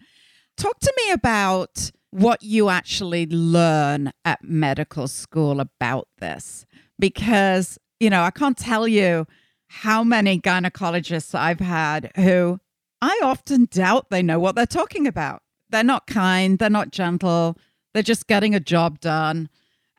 Talk 0.58 0.80
to 0.80 0.94
me 0.98 1.12
about 1.12 1.92
what 2.12 2.42
you 2.42 2.70
actually 2.70 3.26
learn 3.28 4.12
at 4.26 4.44
medical 4.44 5.08
school 5.08 5.60
about 5.60 6.08
this 6.20 6.66
because, 6.98 7.78
you 8.00 8.10
know, 8.10 8.24
I 8.24 8.32
can't 8.32 8.58
tell 8.58 8.88
you 8.88 9.28
how 9.68 10.04
many 10.04 10.40
gynecologists 10.40 11.36
I've 11.36 11.60
had 11.60 12.12
who 12.16 12.60
I 13.02 13.20
often 13.24 13.68
doubt 13.72 14.10
they 14.10 14.24
know 14.24 14.40
what 14.40 14.56
they're 14.56 14.66
talking 14.66 15.08
about. 15.08 15.42
They're 15.70 15.84
not 15.84 16.08
kind, 16.08 16.58
they're 16.58 16.70
not 16.70 16.92
gentle, 16.92 17.58
they're 17.94 18.04
just 18.04 18.28
getting 18.28 18.56
a 18.56 18.60
job 18.60 19.00
done. 19.00 19.50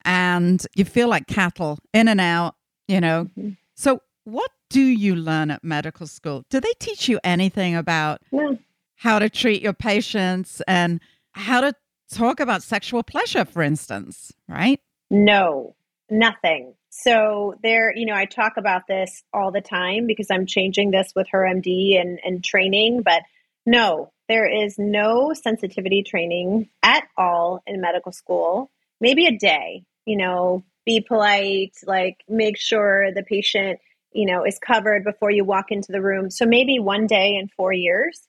And 0.05 0.67
you 0.75 0.85
feel 0.85 1.09
like 1.09 1.27
cattle 1.27 1.79
in 1.93 2.09
and 2.09 2.21
out, 2.21 2.57
you 2.89 3.01
know. 3.01 3.27
Mm-hmm. 3.39 3.51
So, 3.77 4.01
what 4.25 4.51
do 4.71 4.81
you 4.81 5.15
learn 5.15 5.51
at 5.51 5.63
medical 5.63 6.07
school? 6.07 6.45
Do 6.51 6.61
they 6.61 6.73
teach 6.79 7.09
you 7.09 7.21
anything 7.23 7.77
about 7.77 8.23
no. 8.33 8.59
how 8.97 9.19
to 9.19 9.29
treat 9.29 9.63
your 9.63 9.73
patients 9.73 10.63
and 10.67 11.01
how 11.33 11.61
to 11.61 11.75
talk 12.11 12.41
about 12.41 12.63
sexual 12.63 13.03
pleasure, 13.03 13.45
for 13.45 13.63
instance, 13.63 14.33
right? 14.49 14.81
No, 15.11 15.75
nothing. 16.11 16.75
So 16.91 17.55
there, 17.63 17.97
you 17.97 18.07
know, 18.07 18.15
I 18.15 18.25
talk 18.25 18.55
about 18.57 18.87
this 18.89 19.23
all 19.33 19.53
the 19.53 19.61
time 19.61 20.07
because 20.07 20.27
I'm 20.31 20.47
changing 20.47 20.91
this 20.91 21.13
with 21.15 21.29
HerMD 21.33 22.01
and, 22.01 22.19
and 22.25 22.43
training, 22.43 23.03
but 23.03 23.23
no, 23.65 24.13
there 24.29 24.47
is 24.47 24.77
no 24.79 25.33
sensitivity 25.33 26.03
training 26.03 26.69
at 26.83 27.05
all 27.17 27.63
in 27.67 27.81
medical 27.81 28.13
school. 28.13 28.71
Maybe 29.01 29.27
a 29.27 29.37
day, 29.37 29.85
you 30.05 30.17
know, 30.17 30.65
be 30.85 31.01
polite, 31.01 31.77
like 31.87 32.25
make 32.29 32.57
sure 32.57 33.13
the 33.13 33.23
patient 33.23 33.79
you 34.13 34.27
know 34.27 34.45
is 34.45 34.59
covered 34.59 35.05
before 35.05 35.31
you 35.31 35.45
walk 35.45 35.71
into 35.71 35.93
the 35.93 36.03
room 36.03 36.31
so 36.31 36.45
maybe 36.45 36.79
one 36.79 37.07
day 37.07 37.37
in 37.37 37.49
four 37.49 37.73
years 37.73 38.27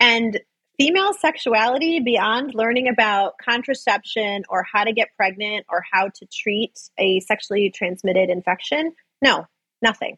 and 0.00 0.40
female 0.78 1.12
sexuality 1.12 2.00
beyond 2.00 2.54
learning 2.54 2.88
about 2.88 3.34
contraception 3.38 4.42
or 4.48 4.64
how 4.70 4.84
to 4.84 4.92
get 4.92 5.08
pregnant 5.16 5.66
or 5.68 5.82
how 5.90 6.08
to 6.08 6.26
treat 6.26 6.78
a 6.98 7.20
sexually 7.20 7.70
transmitted 7.70 8.30
infection? 8.30 8.92
No 9.22 9.46
nothing. 9.82 10.16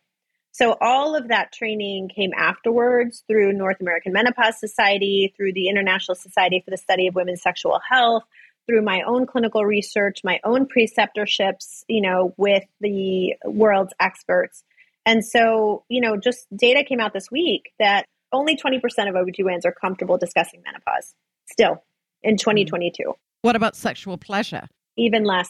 So 0.52 0.76
all 0.80 1.14
of 1.14 1.28
that 1.28 1.52
training 1.52 2.08
came 2.08 2.32
afterwards 2.34 3.24
through 3.28 3.52
north 3.52 3.80
american 3.80 4.12
menopause 4.12 4.58
society 4.58 5.34
through 5.36 5.52
the 5.52 5.68
international 5.68 6.14
society 6.14 6.62
for 6.64 6.70
the 6.70 6.78
study 6.78 7.08
of 7.08 7.14
women's 7.14 7.42
sexual 7.42 7.78
health 7.90 8.22
through 8.66 8.82
my 8.82 9.02
own 9.06 9.26
clinical 9.26 9.64
research 9.64 10.20
my 10.24 10.40
own 10.44 10.66
preceptorships 10.66 11.84
you 11.88 12.00
know 12.00 12.32
with 12.36 12.64
the 12.80 13.34
world's 13.44 13.92
experts. 14.00 14.62
And 15.06 15.24
so, 15.24 15.84
you 15.88 16.00
know, 16.00 16.16
just 16.16 16.46
data 16.54 16.82
came 16.82 16.98
out 16.98 17.12
this 17.12 17.30
week 17.30 17.72
that 17.78 18.06
only 18.32 18.56
20% 18.56 18.76
of 19.08 19.14
OBGYNs 19.14 19.64
are 19.64 19.72
comfortable 19.72 20.18
discussing 20.18 20.62
menopause 20.64 21.14
still 21.50 21.82
in 22.22 22.36
2022. 22.36 23.02
Mm-hmm. 23.02 23.10
What 23.42 23.56
about 23.56 23.76
sexual 23.76 24.18
pleasure? 24.18 24.68
Even 24.96 25.24
less. 25.24 25.48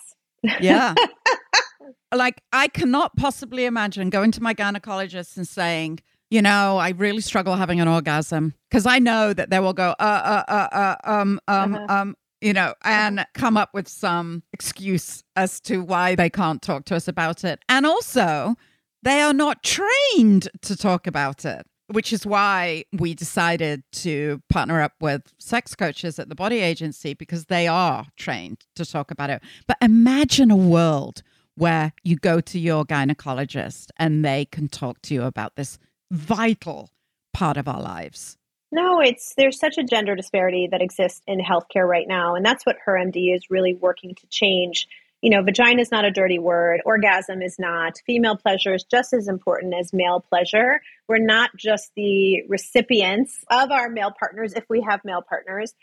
Yeah. 0.60 0.94
like, 2.14 2.42
I 2.52 2.68
cannot 2.68 3.16
possibly 3.16 3.64
imagine 3.64 4.10
going 4.10 4.32
to 4.32 4.42
my 4.42 4.54
gynecologist 4.54 5.36
and 5.36 5.48
saying, 5.48 6.00
you 6.30 6.42
know, 6.42 6.78
I 6.78 6.90
really 6.90 7.20
struggle 7.20 7.54
having 7.54 7.80
an 7.80 7.88
orgasm 7.88 8.54
because 8.68 8.86
I 8.86 8.98
know 8.98 9.32
that 9.32 9.50
they 9.50 9.60
will 9.60 9.72
go, 9.72 9.94
uh, 9.98 10.02
uh, 10.02 10.44
uh, 10.48 10.68
uh 10.72 10.96
um, 11.04 11.40
um, 11.48 11.74
uh-huh. 11.74 11.86
um, 11.88 12.16
you 12.40 12.52
know, 12.52 12.74
and 12.84 13.20
uh-huh. 13.20 13.26
come 13.34 13.56
up 13.56 13.70
with 13.72 13.88
some 13.88 14.42
excuse 14.52 15.22
as 15.36 15.60
to 15.62 15.82
why 15.82 16.14
they 16.14 16.28
can't 16.28 16.60
talk 16.62 16.84
to 16.86 16.96
us 16.96 17.08
about 17.08 17.44
it. 17.44 17.60
And 17.68 17.86
also, 17.86 18.56
they 19.02 19.20
are 19.20 19.32
not 19.32 19.62
trained 19.62 20.48
to 20.62 20.76
talk 20.76 21.06
about 21.06 21.44
it. 21.44 21.66
Which 21.88 22.12
is 22.12 22.26
why 22.26 22.84
we 22.92 23.14
decided 23.14 23.82
to 23.92 24.42
partner 24.48 24.80
up 24.80 24.92
with 25.00 25.32
sex 25.38 25.74
coaches 25.74 26.18
at 26.18 26.28
the 26.28 26.34
body 26.34 26.58
agency 26.58 27.14
because 27.14 27.46
they 27.46 27.68
are 27.68 28.06
trained 28.16 28.64
to 28.74 28.84
talk 28.84 29.10
about 29.10 29.30
it. 29.30 29.42
But 29.66 29.76
imagine 29.80 30.50
a 30.50 30.56
world 30.56 31.22
where 31.54 31.92
you 32.02 32.16
go 32.16 32.40
to 32.40 32.58
your 32.58 32.84
gynecologist 32.84 33.90
and 33.98 34.24
they 34.24 34.44
can 34.46 34.68
talk 34.68 35.00
to 35.02 35.14
you 35.14 35.22
about 35.22 35.56
this 35.56 35.78
vital 36.10 36.90
part 37.32 37.56
of 37.56 37.68
our 37.68 37.80
lives. 37.80 38.36
No, 38.72 39.00
it's 39.00 39.34
there's 39.36 39.58
such 39.58 39.78
a 39.78 39.84
gender 39.84 40.16
disparity 40.16 40.68
that 40.70 40.82
exists 40.82 41.22
in 41.26 41.38
healthcare 41.38 41.88
right 41.88 42.08
now, 42.08 42.34
and 42.34 42.44
that's 42.44 42.66
what 42.66 42.76
HerMD 42.84 43.34
is 43.34 43.48
really 43.48 43.74
working 43.74 44.14
to 44.16 44.26
change. 44.26 44.88
You 45.26 45.30
know, 45.30 45.42
vagina 45.42 45.82
is 45.82 45.90
not 45.90 46.04
a 46.04 46.12
dirty 46.12 46.38
word, 46.38 46.82
orgasm 46.84 47.42
is 47.42 47.58
not, 47.58 47.98
female 48.06 48.36
pleasure 48.36 48.74
is 48.74 48.84
just 48.88 49.12
as 49.12 49.26
important 49.26 49.74
as 49.74 49.92
male 49.92 50.20
pleasure. 50.20 50.80
We're 51.08 51.18
not 51.18 51.50
just 51.56 51.90
the 51.96 52.44
recipients 52.46 53.36
of 53.50 53.72
our 53.72 53.88
male 53.88 54.12
partners 54.16 54.52
if 54.52 54.62
we 54.70 54.82
have 54.88 55.00
male 55.04 55.24
partners. 55.28 55.74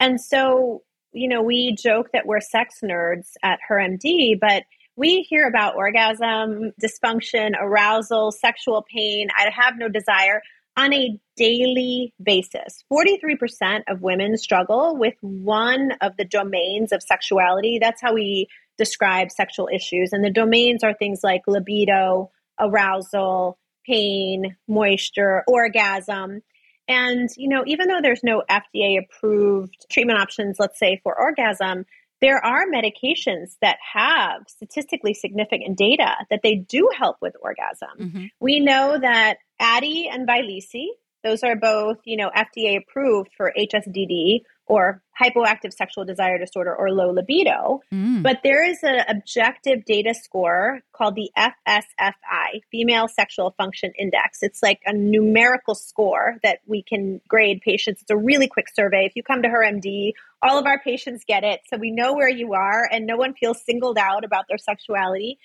And 0.00 0.20
so, 0.20 0.82
you 1.12 1.28
know, 1.28 1.40
we 1.40 1.74
joke 1.82 2.08
that 2.12 2.26
we're 2.26 2.42
sex 2.42 2.80
nerds 2.84 3.28
at 3.42 3.60
HerMD, 3.66 4.38
but 4.38 4.64
we 4.96 5.22
hear 5.22 5.48
about 5.48 5.76
orgasm, 5.76 6.72
dysfunction, 6.78 7.52
arousal, 7.58 8.32
sexual 8.32 8.84
pain, 8.94 9.28
I 9.34 9.48
have 9.48 9.78
no 9.78 9.88
desire 9.88 10.42
on 10.76 10.92
a 10.92 11.18
daily 11.36 12.12
basis. 12.22 12.84
43% 12.92 13.82
of 13.88 14.02
women 14.02 14.36
struggle 14.36 14.94
with 14.96 15.14
one 15.20 15.92
of 16.02 16.18
the 16.18 16.24
domains 16.24 16.92
of 16.92 17.02
sexuality. 17.02 17.78
That's 17.80 18.02
how 18.02 18.12
we 18.12 18.48
describe 18.80 19.30
sexual 19.30 19.68
issues. 19.72 20.14
And 20.14 20.24
the 20.24 20.30
domains 20.30 20.82
are 20.82 20.94
things 20.94 21.20
like 21.22 21.42
libido, 21.46 22.30
arousal, 22.58 23.58
pain, 23.86 24.56
moisture, 24.66 25.44
orgasm. 25.46 26.40
And, 26.88 27.28
you 27.36 27.48
know, 27.50 27.62
even 27.66 27.88
though 27.88 28.00
there's 28.02 28.24
no 28.24 28.42
FDA 28.50 28.98
approved 28.98 29.86
treatment 29.92 30.18
options, 30.18 30.56
let's 30.58 30.78
say 30.78 30.98
for 31.02 31.14
orgasm, 31.14 31.84
there 32.22 32.42
are 32.44 32.64
medications 32.66 33.56
that 33.60 33.76
have 33.92 34.42
statistically 34.48 35.12
significant 35.12 35.76
data 35.76 36.16
that 36.30 36.40
they 36.42 36.54
do 36.54 36.90
help 36.96 37.16
with 37.20 37.34
orgasm. 37.42 37.88
Mm-hmm. 37.98 38.24
We 38.40 38.60
know 38.60 38.98
that 38.98 39.36
Addyi 39.60 40.06
and 40.10 40.26
Vyleesi, 40.26 40.86
those 41.22 41.42
are 41.42 41.56
both, 41.56 41.98
you 42.04 42.16
know, 42.16 42.30
FDA 42.34 42.78
approved 42.78 43.30
for 43.36 43.52
HSDD 43.58 44.40
or 44.70 45.02
hypoactive 45.20 45.72
sexual 45.72 46.04
desire 46.04 46.38
disorder 46.38 46.74
or 46.74 46.92
low 46.92 47.10
libido. 47.10 47.80
Mm. 47.92 48.22
But 48.22 48.38
there 48.44 48.64
is 48.64 48.78
an 48.84 49.02
objective 49.08 49.84
data 49.84 50.14
score 50.14 50.80
called 50.92 51.16
the 51.16 51.28
FSFI, 51.36 52.62
Female 52.70 53.08
Sexual 53.08 53.50
Function 53.58 53.92
Index. 53.98 54.38
It's 54.42 54.62
like 54.62 54.80
a 54.86 54.92
numerical 54.92 55.74
score 55.74 56.36
that 56.44 56.60
we 56.66 56.84
can 56.84 57.20
grade 57.26 57.60
patients. 57.62 58.00
It's 58.00 58.12
a 58.12 58.16
really 58.16 58.46
quick 58.46 58.68
survey. 58.72 59.06
If 59.06 59.16
you 59.16 59.24
come 59.24 59.42
to 59.42 59.48
her 59.48 59.64
MD, 59.64 60.12
all 60.40 60.56
of 60.56 60.66
our 60.66 60.78
patients 60.78 61.24
get 61.26 61.42
it. 61.42 61.62
So 61.68 61.76
we 61.76 61.90
know 61.90 62.14
where 62.14 62.30
you 62.30 62.54
are 62.54 62.88
and 62.92 63.06
no 63.06 63.16
one 63.16 63.34
feels 63.34 63.60
singled 63.64 63.98
out 63.98 64.24
about 64.24 64.44
their 64.48 64.58
sexuality. 64.58 65.40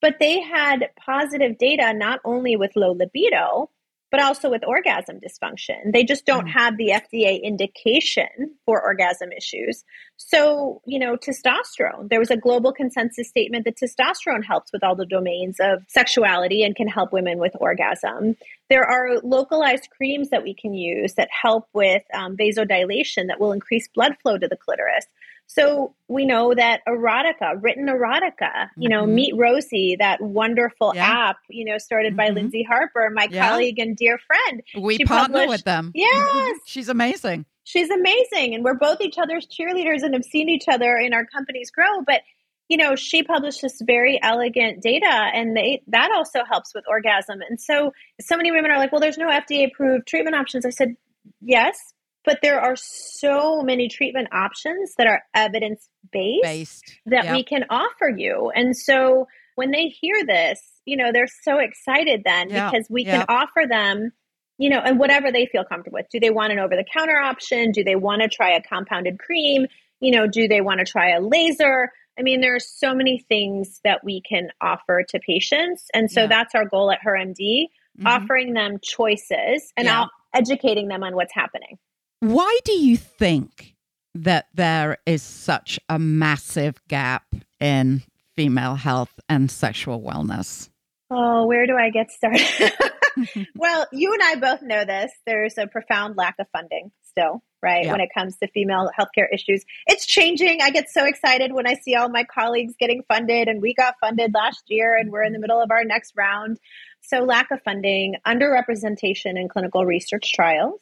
But 0.00 0.14
they 0.18 0.40
had 0.40 0.88
positive 0.98 1.58
data 1.58 1.92
not 1.92 2.20
only 2.24 2.56
with 2.56 2.70
low 2.74 2.92
libido, 2.92 3.68
but 4.10 4.20
also 4.20 4.50
with 4.50 4.64
orgasm 4.64 5.20
dysfunction. 5.20 5.92
They 5.92 6.04
just 6.04 6.26
don't 6.26 6.46
mm. 6.46 6.52
have 6.52 6.76
the 6.76 6.88
FDA 6.88 7.42
indication 7.42 8.26
for 8.66 8.82
orgasm 8.82 9.30
issues. 9.32 9.84
So, 10.16 10.82
you 10.84 10.98
know, 10.98 11.16
testosterone, 11.16 12.08
there 12.08 12.18
was 12.18 12.30
a 12.30 12.36
global 12.36 12.72
consensus 12.72 13.28
statement 13.28 13.64
that 13.64 13.76
testosterone 13.76 14.44
helps 14.44 14.72
with 14.72 14.82
all 14.82 14.96
the 14.96 15.06
domains 15.06 15.56
of 15.60 15.84
sexuality 15.88 16.62
and 16.62 16.74
can 16.74 16.88
help 16.88 17.12
women 17.12 17.38
with 17.38 17.54
orgasm. 17.60 18.36
There 18.68 18.84
are 18.84 19.20
localized 19.22 19.88
creams 19.96 20.30
that 20.30 20.42
we 20.42 20.54
can 20.54 20.74
use 20.74 21.14
that 21.14 21.28
help 21.30 21.68
with 21.72 22.02
um, 22.14 22.36
vasodilation 22.36 23.28
that 23.28 23.40
will 23.40 23.52
increase 23.52 23.88
blood 23.88 24.16
flow 24.22 24.38
to 24.38 24.48
the 24.48 24.56
clitoris. 24.56 25.06
So 25.52 25.96
we 26.06 26.26
know 26.26 26.54
that 26.54 26.80
erotica, 26.86 27.60
written 27.60 27.88
erotica, 27.88 28.68
you 28.76 28.88
know, 28.88 29.02
mm-hmm. 29.02 29.14
Meet 29.16 29.34
Rosy, 29.36 29.96
that 29.98 30.20
wonderful 30.20 30.92
yeah. 30.94 31.30
app, 31.30 31.38
you 31.48 31.64
know, 31.64 31.76
started 31.76 32.16
by 32.16 32.28
mm-hmm. 32.28 32.46
Lyndsey 32.46 32.64
Harper, 32.64 33.10
my 33.12 33.26
yeah. 33.28 33.48
colleague 33.48 33.80
and 33.80 33.96
dear 33.96 34.16
friend. 34.28 34.62
We 34.80 34.98
she 34.98 35.04
partner 35.04 35.48
with 35.48 35.64
them. 35.64 35.90
Yes. 35.92 36.56
She's 36.66 36.88
amazing. 36.88 37.46
She's 37.64 37.90
amazing. 37.90 38.54
And 38.54 38.62
we're 38.62 38.74
both 38.74 39.00
each 39.00 39.18
other's 39.18 39.44
cheerleaders 39.48 40.04
and 40.04 40.14
have 40.14 40.22
seen 40.22 40.48
each 40.48 40.66
other 40.68 40.96
in 40.96 41.12
our 41.12 41.26
companies 41.26 41.72
grow. 41.72 42.00
But, 42.06 42.20
you 42.68 42.76
know, 42.76 42.94
she 42.94 43.24
published 43.24 43.62
this 43.62 43.82
very 43.84 44.20
elegant 44.22 44.84
data 44.84 45.30
and 45.34 45.56
they 45.56 45.82
that 45.88 46.12
also 46.12 46.44
helps 46.48 46.72
with 46.76 46.84
orgasm. 46.88 47.40
And 47.48 47.60
so 47.60 47.92
so 48.20 48.36
many 48.36 48.52
women 48.52 48.70
are 48.70 48.78
like, 48.78 48.92
well, 48.92 49.00
there's 49.00 49.18
no 49.18 49.28
FDA 49.28 49.66
approved 49.66 50.06
treatment 50.06 50.36
options. 50.36 50.64
I 50.64 50.70
said, 50.70 50.94
yes, 51.40 51.76
but 52.24 52.40
there 52.42 52.60
are 52.60 52.76
so 52.76 53.62
many 53.62 53.88
treatment 53.88 54.28
options 54.32 54.94
that 54.98 55.06
are 55.06 55.22
evidence 55.34 55.88
based 56.12 56.98
that 57.06 57.24
yep. 57.24 57.34
we 57.34 57.44
can 57.44 57.64
offer 57.70 58.08
you. 58.14 58.50
And 58.54 58.76
so 58.76 59.26
when 59.54 59.70
they 59.70 59.86
hear 59.86 60.24
this, 60.26 60.60
you 60.84 60.96
know, 60.96 61.12
they're 61.12 61.28
so 61.42 61.58
excited 61.58 62.22
then 62.24 62.50
yep. 62.50 62.72
because 62.72 62.86
we 62.90 63.04
yep. 63.04 63.26
can 63.26 63.36
offer 63.36 63.66
them, 63.68 64.12
you 64.58 64.70
know, 64.70 64.80
and 64.80 64.98
whatever 64.98 65.32
they 65.32 65.46
feel 65.46 65.64
comfortable 65.64 65.98
with. 65.98 66.06
Do 66.10 66.20
they 66.20 66.30
want 66.30 66.52
an 66.52 66.58
over 66.58 66.76
the 66.76 66.84
counter 66.84 67.18
option? 67.18 67.72
Do 67.72 67.84
they 67.84 67.96
want 67.96 68.22
to 68.22 68.28
try 68.28 68.54
a 68.54 68.62
compounded 68.62 69.18
cream? 69.18 69.66
You 70.00 70.12
know, 70.12 70.26
do 70.26 70.48
they 70.48 70.60
want 70.60 70.80
to 70.80 70.86
try 70.86 71.10
a 71.10 71.20
laser? 71.20 71.90
I 72.18 72.22
mean, 72.22 72.40
there 72.40 72.54
are 72.54 72.60
so 72.60 72.94
many 72.94 73.24
things 73.28 73.80
that 73.84 74.04
we 74.04 74.20
can 74.20 74.48
offer 74.60 75.04
to 75.08 75.20
patients. 75.20 75.86
And 75.94 76.10
so 76.10 76.26
that's 76.26 76.54
our 76.54 76.66
goal 76.66 76.90
at 76.90 76.98
HerMD, 77.06 77.36
mm-hmm. 77.38 78.06
offering 78.06 78.52
them 78.52 78.78
choices 78.82 79.72
and 79.76 79.88
educating 80.34 80.88
them 80.88 81.02
on 81.02 81.14
what's 81.14 81.34
happening. 81.34 81.78
Why 82.20 82.58
do 82.64 82.72
you 82.72 82.98
think 82.98 83.74
that 84.14 84.46
there 84.52 84.98
is 85.06 85.22
such 85.22 85.80
a 85.88 85.98
massive 85.98 86.76
gap 86.86 87.24
in 87.58 88.02
female 88.36 88.74
health 88.74 89.18
and 89.28 89.50
sexual 89.50 90.02
wellness? 90.02 90.68
Oh, 91.10 91.46
where 91.46 91.66
do 91.66 91.76
I 91.76 91.88
get 91.88 92.10
started? 92.10 92.72
well, 93.56 93.86
you 93.90 94.12
and 94.12 94.22
I 94.22 94.36
both 94.36 94.60
know 94.62 94.84
this. 94.84 95.10
There's 95.26 95.56
a 95.56 95.66
profound 95.66 96.18
lack 96.18 96.34
of 96.38 96.46
funding 96.52 96.92
still, 97.02 97.42
right? 97.62 97.86
Yeah. 97.86 97.92
When 97.92 98.00
it 98.02 98.10
comes 98.14 98.36
to 98.36 98.48
female 98.48 98.90
healthcare 98.98 99.26
issues. 99.32 99.64
It's 99.86 100.04
changing. 100.04 100.60
I 100.60 100.70
get 100.70 100.90
so 100.90 101.06
excited 101.06 101.52
when 101.52 101.66
I 101.66 101.74
see 101.74 101.94
all 101.94 102.10
my 102.10 102.24
colleagues 102.24 102.74
getting 102.78 103.02
funded, 103.08 103.48
and 103.48 103.62
we 103.62 103.74
got 103.74 103.94
funded 104.00 104.32
last 104.34 104.64
year, 104.68 104.96
and 104.96 105.10
we're 105.10 105.24
in 105.24 105.32
the 105.32 105.40
middle 105.40 105.60
of 105.60 105.70
our 105.70 105.84
next 105.84 106.12
round. 106.16 106.58
So, 107.00 107.20
lack 107.20 107.50
of 107.50 107.62
funding, 107.62 108.16
underrepresentation 108.26 109.38
in 109.40 109.48
clinical 109.48 109.86
research 109.86 110.32
trials, 110.32 110.80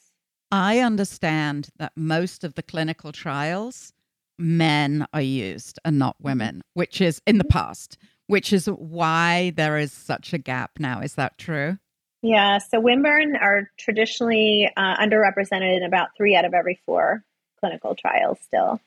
I 0.51 0.81
understand 0.81 1.69
that 1.79 1.93
most 1.97 2.45
of 2.45 2.55
the 2.55 2.63
clinical 2.63 3.13
trials, 3.13 3.93
men 4.39 5.07
are 5.13 5.21
used 5.21 5.79
and 5.85 5.99
not 5.99 6.17
mm-hmm. 6.17 6.29
women, 6.29 6.63
which 6.75 7.01
is 7.01 7.21
in 7.27 7.39
the 7.39 7.45
past, 7.45 7.99
which 8.27 8.53
is 8.53 8.67
why 8.67 9.53
there 9.57 9.79
is 9.79 9.93
such 9.93 10.33
a 10.33 10.39
gap 10.39 10.73
now. 10.79 11.01
Is 11.01 11.15
that 11.15 11.39
true? 11.39 11.79
Yeah, 12.23 12.59
so 12.59 12.81
women 12.81 13.37
are 13.41 13.71
traditionally 13.77 14.69
uh, 14.77 14.97
underrepresented 14.97 15.77
in 15.77 15.85
about 15.85 16.09
three 16.17 16.35
out 16.35 16.45
of 16.45 16.53
every 16.53 16.81
four 16.85 17.25
clinical 17.61 17.95
trials 17.95 18.39
still. 18.43 18.81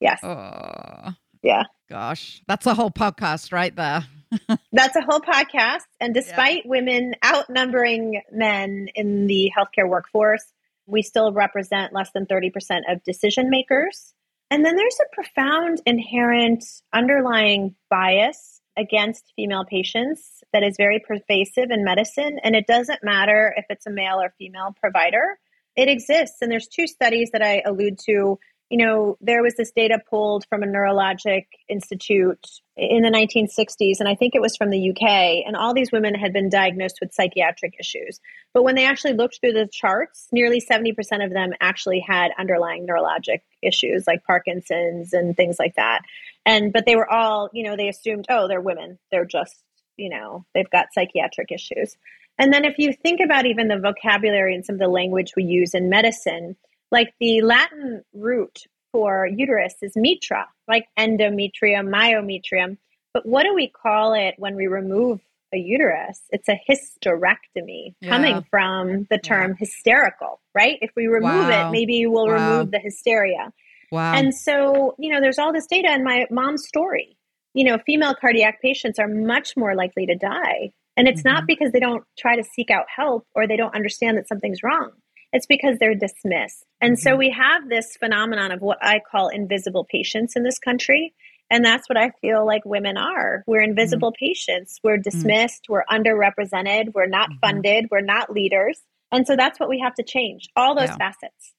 Yes. 0.00 0.18
Oh. 0.22 1.12
Yeah. 1.42 1.64
Gosh, 1.88 2.42
that's 2.48 2.66
a 2.66 2.74
whole 2.74 2.90
podcast 2.90 3.52
right 3.52 3.74
there. 3.74 4.04
that's 4.72 4.96
a 4.96 5.02
whole 5.02 5.20
podcast. 5.20 5.82
And 6.00 6.14
despite 6.14 6.64
yeah. 6.64 6.70
women 6.70 7.14
outnumbering 7.24 8.22
men 8.32 8.88
in 8.94 9.26
the 9.26 9.52
healthcare 9.56 9.88
workforce, 9.88 10.44
we 10.86 11.02
still 11.02 11.32
represent 11.32 11.92
less 11.92 12.10
than 12.14 12.26
30% 12.26 12.50
of 12.88 13.02
decision 13.04 13.50
makers. 13.50 14.14
And 14.50 14.64
then 14.64 14.76
there's 14.76 14.98
a 15.00 15.14
profound 15.14 15.80
inherent 15.86 16.64
underlying 16.92 17.74
bias 17.88 18.60
against 18.76 19.32
female 19.36 19.64
patients 19.64 20.42
that 20.52 20.62
is 20.62 20.76
very 20.76 20.98
pervasive 20.98 21.70
in 21.70 21.84
medicine. 21.84 22.38
And 22.42 22.54
it 22.54 22.66
doesn't 22.66 23.02
matter 23.02 23.54
if 23.56 23.64
it's 23.68 23.86
a 23.86 23.90
male 23.90 24.20
or 24.20 24.34
female 24.38 24.74
provider, 24.80 25.38
it 25.76 25.88
exists. 25.88 26.38
And 26.40 26.50
there's 26.50 26.68
two 26.68 26.86
studies 26.86 27.30
that 27.32 27.42
I 27.42 27.62
allude 27.64 27.98
to 28.06 28.38
you 28.72 28.78
know, 28.78 29.18
there 29.20 29.42
was 29.42 29.54
this 29.56 29.70
data 29.70 29.98
pulled 30.08 30.46
from 30.48 30.62
a 30.62 30.66
neurologic 30.66 31.44
institute 31.68 32.48
in 32.74 33.02
the 33.02 33.10
1960s, 33.10 34.00
and 34.00 34.08
I 34.08 34.14
think 34.14 34.34
it 34.34 34.40
was 34.40 34.56
from 34.56 34.70
the 34.70 34.90
UK, 34.92 35.44
and 35.46 35.54
all 35.54 35.74
these 35.74 35.92
women 35.92 36.14
had 36.14 36.32
been 36.32 36.48
diagnosed 36.48 36.96
with 37.02 37.12
psychiatric 37.12 37.74
issues. 37.78 38.18
But 38.54 38.62
when 38.62 38.74
they 38.74 38.86
actually 38.86 39.12
looked 39.12 39.40
through 39.40 39.52
the 39.52 39.68
charts, 39.70 40.26
nearly 40.32 40.58
70% 40.58 40.96
of 41.22 41.34
them 41.34 41.50
actually 41.60 42.00
had 42.00 42.30
underlying 42.38 42.86
neurologic 42.86 43.40
issues 43.60 44.06
like 44.06 44.24
Parkinson's 44.24 45.12
and 45.12 45.36
things 45.36 45.58
like 45.58 45.74
that. 45.74 46.00
And 46.46 46.72
but 46.72 46.86
they 46.86 46.96
were 46.96 47.12
all, 47.12 47.50
you 47.52 47.64
know, 47.64 47.76
they 47.76 47.90
assumed, 47.90 48.24
oh, 48.30 48.48
they're 48.48 48.62
women. 48.62 48.98
They're 49.10 49.26
just, 49.26 49.54
you 49.98 50.08
know, 50.08 50.46
they've 50.54 50.70
got 50.70 50.94
psychiatric 50.94 51.52
issues. 51.52 51.98
And 52.38 52.50
then 52.50 52.64
if 52.64 52.78
you 52.78 52.94
think 52.94 53.20
about 53.22 53.44
even 53.44 53.68
the 53.68 53.78
vocabulary 53.78 54.54
and 54.54 54.64
some 54.64 54.76
of 54.76 54.80
the 54.80 54.88
language 54.88 55.34
we 55.36 55.44
use 55.44 55.74
in 55.74 55.90
medicine, 55.90 56.56
like 56.92 57.12
the 57.18 57.42
Latin 57.42 58.04
root 58.14 58.60
for 58.92 59.26
uterus 59.26 59.74
is 59.82 59.92
mitra, 59.96 60.46
like 60.68 60.86
endometrium, 60.98 61.88
myometrium. 61.88 62.76
But 63.12 63.26
what 63.26 63.42
do 63.42 63.52
we 63.54 63.66
call 63.66 64.14
it 64.14 64.34
when 64.38 64.54
we 64.54 64.66
remove 64.68 65.20
a 65.54 65.58
uterus. 65.58 66.20
It's 66.30 66.48
a 66.48 66.58
hysterectomy 66.68 67.94
Yeah. 68.00 68.08
coming 68.08 68.42
from 68.50 69.06
the 69.10 69.18
term 69.18 69.54
hysterical, 69.56 70.40
right? 70.54 70.78
If 70.80 70.90
we 70.96 71.06
remove 71.06 71.48
Wow. 71.48 71.68
it, 71.68 71.70
maybe 71.70 72.06
we'll 72.06 72.26
Wow. 72.28 72.34
remove 72.34 72.70
the 72.70 72.78
hysteria. 72.78 73.52
Wow. 73.90 74.14
And 74.14 74.34
so, 74.34 74.94
you 74.98 75.12
know, 75.12 75.20
there's 75.20 75.38
all 75.38 75.52
this 75.52 75.66
data 75.66 75.92
in 75.92 76.04
my 76.04 76.26
mom's 76.30 76.66
story. 76.66 77.16
You 77.54 77.64
know, 77.64 77.78
female 77.84 78.14
cardiac 78.14 78.62
patients 78.62 78.98
are 78.98 79.08
much 79.08 79.56
more 79.56 79.74
likely 79.74 80.06
to 80.06 80.14
die. 80.14 80.72
And 80.96 81.06
it's 81.08 81.24
not 81.24 81.44
Mhm. 81.44 81.48
because 81.48 81.72
they 81.72 81.80
don't 81.80 82.04
try 82.18 82.36
to 82.36 82.42
seek 82.44 82.70
out 82.70 82.86
help 82.88 83.26
or 83.34 83.46
they 83.46 83.56
don't 83.56 83.74
understand 83.74 84.16
that 84.16 84.28
something's 84.28 84.62
wrong. 84.62 84.92
It's 85.32 85.46
because 85.46 85.78
they're 85.78 85.94
dismissed. 85.94 86.64
And 86.80 86.98
so 86.98 87.12
Mhm. 87.14 87.18
we 87.18 87.30
have 87.30 87.68
this 87.68 87.96
phenomenon 87.96 88.52
of 88.52 88.60
what 88.60 88.78
I 88.82 89.00
call 89.00 89.28
invisible 89.28 89.84
patients 89.84 90.36
in 90.36 90.42
this 90.42 90.58
country. 90.58 91.14
And 91.50 91.64
that's 91.64 91.88
what 91.88 91.98
I 91.98 92.10
feel 92.20 92.46
like 92.46 92.64
women 92.64 92.96
are. 92.96 93.42
We're 93.46 93.60
invisible 93.62 94.12
patients. 94.12 94.78
We're 94.82 94.96
dismissed. 94.96 95.66
We're 95.68 95.84
underrepresented. 95.90 96.94
We're 96.94 97.06
not 97.06 97.30
Mhm. 97.30 97.40
funded. 97.40 97.86
We're 97.90 98.00
not 98.00 98.32
leaders. 98.32 98.80
And 99.10 99.26
so 99.26 99.36
that's 99.36 99.60
what 99.60 99.68
we 99.68 99.78
have 99.80 99.94
to 99.96 100.02
change 100.02 100.48
all 100.56 100.74
those 100.74 100.88
Yeah. 100.88 100.96
facets. 100.96 101.52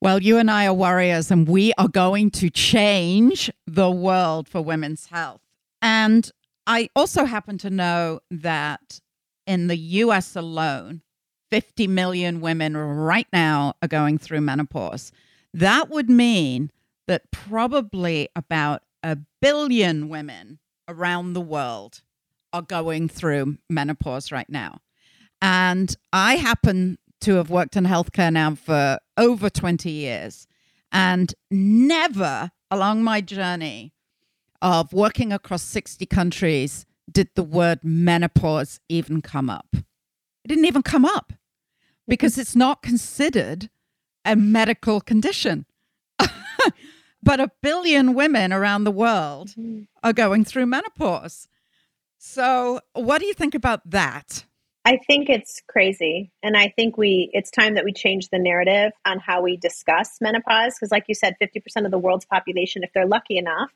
Well, 0.00 0.22
you 0.22 0.38
and 0.38 0.50
I 0.50 0.66
are 0.66 0.74
warriors, 0.74 1.30
and 1.30 1.48
we 1.48 1.72
are 1.78 1.88
going 1.88 2.30
to 2.32 2.50
change 2.50 3.50
the 3.66 3.90
world 3.90 4.48
for 4.48 4.60
women's 4.60 5.06
health. 5.06 5.40
And 5.80 6.30
I 6.66 6.90
also 6.94 7.24
happen 7.24 7.58
to 7.58 7.70
know 7.70 8.20
that 8.30 9.00
in 9.46 9.66
the 9.68 9.76
US 9.76 10.36
alone, 10.36 11.02
50 11.54 11.86
million 11.86 12.40
women 12.40 12.76
right 12.76 13.28
now 13.32 13.74
are 13.80 13.86
going 13.86 14.18
through 14.18 14.40
menopause. 14.40 15.12
That 15.52 15.88
would 15.88 16.10
mean 16.10 16.72
that 17.06 17.30
probably 17.30 18.28
about 18.34 18.82
a 19.04 19.18
billion 19.40 20.08
women 20.08 20.58
around 20.88 21.34
the 21.34 21.40
world 21.40 22.02
are 22.52 22.60
going 22.60 23.08
through 23.08 23.58
menopause 23.70 24.32
right 24.32 24.50
now. 24.50 24.80
And 25.40 25.96
I 26.12 26.34
happen 26.34 26.98
to 27.20 27.36
have 27.36 27.50
worked 27.50 27.76
in 27.76 27.84
healthcare 27.84 28.32
now 28.32 28.56
for 28.56 28.98
over 29.16 29.48
20 29.48 29.88
years 29.88 30.48
and 30.90 31.32
never 31.52 32.50
along 32.68 33.04
my 33.04 33.20
journey 33.20 33.92
of 34.60 34.92
working 34.92 35.32
across 35.32 35.62
60 35.62 36.04
countries 36.06 36.84
did 37.08 37.28
the 37.36 37.44
word 37.44 37.78
menopause 37.84 38.80
even 38.88 39.22
come 39.22 39.48
up. 39.48 39.68
It 39.72 40.48
didn't 40.48 40.64
even 40.64 40.82
come 40.82 41.04
up 41.04 41.32
because 42.06 42.38
it's 42.38 42.56
not 42.56 42.82
considered 42.82 43.68
a 44.24 44.36
medical 44.36 45.00
condition. 45.00 45.66
but 47.22 47.40
a 47.40 47.50
billion 47.62 48.14
women 48.14 48.52
around 48.52 48.84
the 48.84 48.90
world 48.90 49.54
are 50.02 50.12
going 50.12 50.44
through 50.44 50.66
menopause. 50.66 51.48
So, 52.18 52.80
what 52.94 53.18
do 53.20 53.26
you 53.26 53.34
think 53.34 53.54
about 53.54 53.88
that? 53.90 54.44
I 54.86 54.98
think 55.06 55.30
it's 55.30 55.62
crazy. 55.66 56.30
And 56.42 56.56
I 56.56 56.68
think 56.68 56.98
we 56.98 57.30
it's 57.32 57.50
time 57.50 57.74
that 57.74 57.84
we 57.84 57.92
change 57.92 58.28
the 58.28 58.38
narrative 58.38 58.92
on 59.06 59.18
how 59.18 59.42
we 59.42 59.56
discuss 59.56 60.18
menopause. 60.20 60.74
Because 60.74 60.90
like 60.90 61.04
you 61.08 61.14
said, 61.14 61.36
50% 61.40 61.84
of 61.86 61.90
the 61.90 61.98
world's 61.98 62.26
population, 62.26 62.82
if 62.82 62.90
they're 62.94 63.06
lucky 63.06 63.38
enough, 63.38 63.70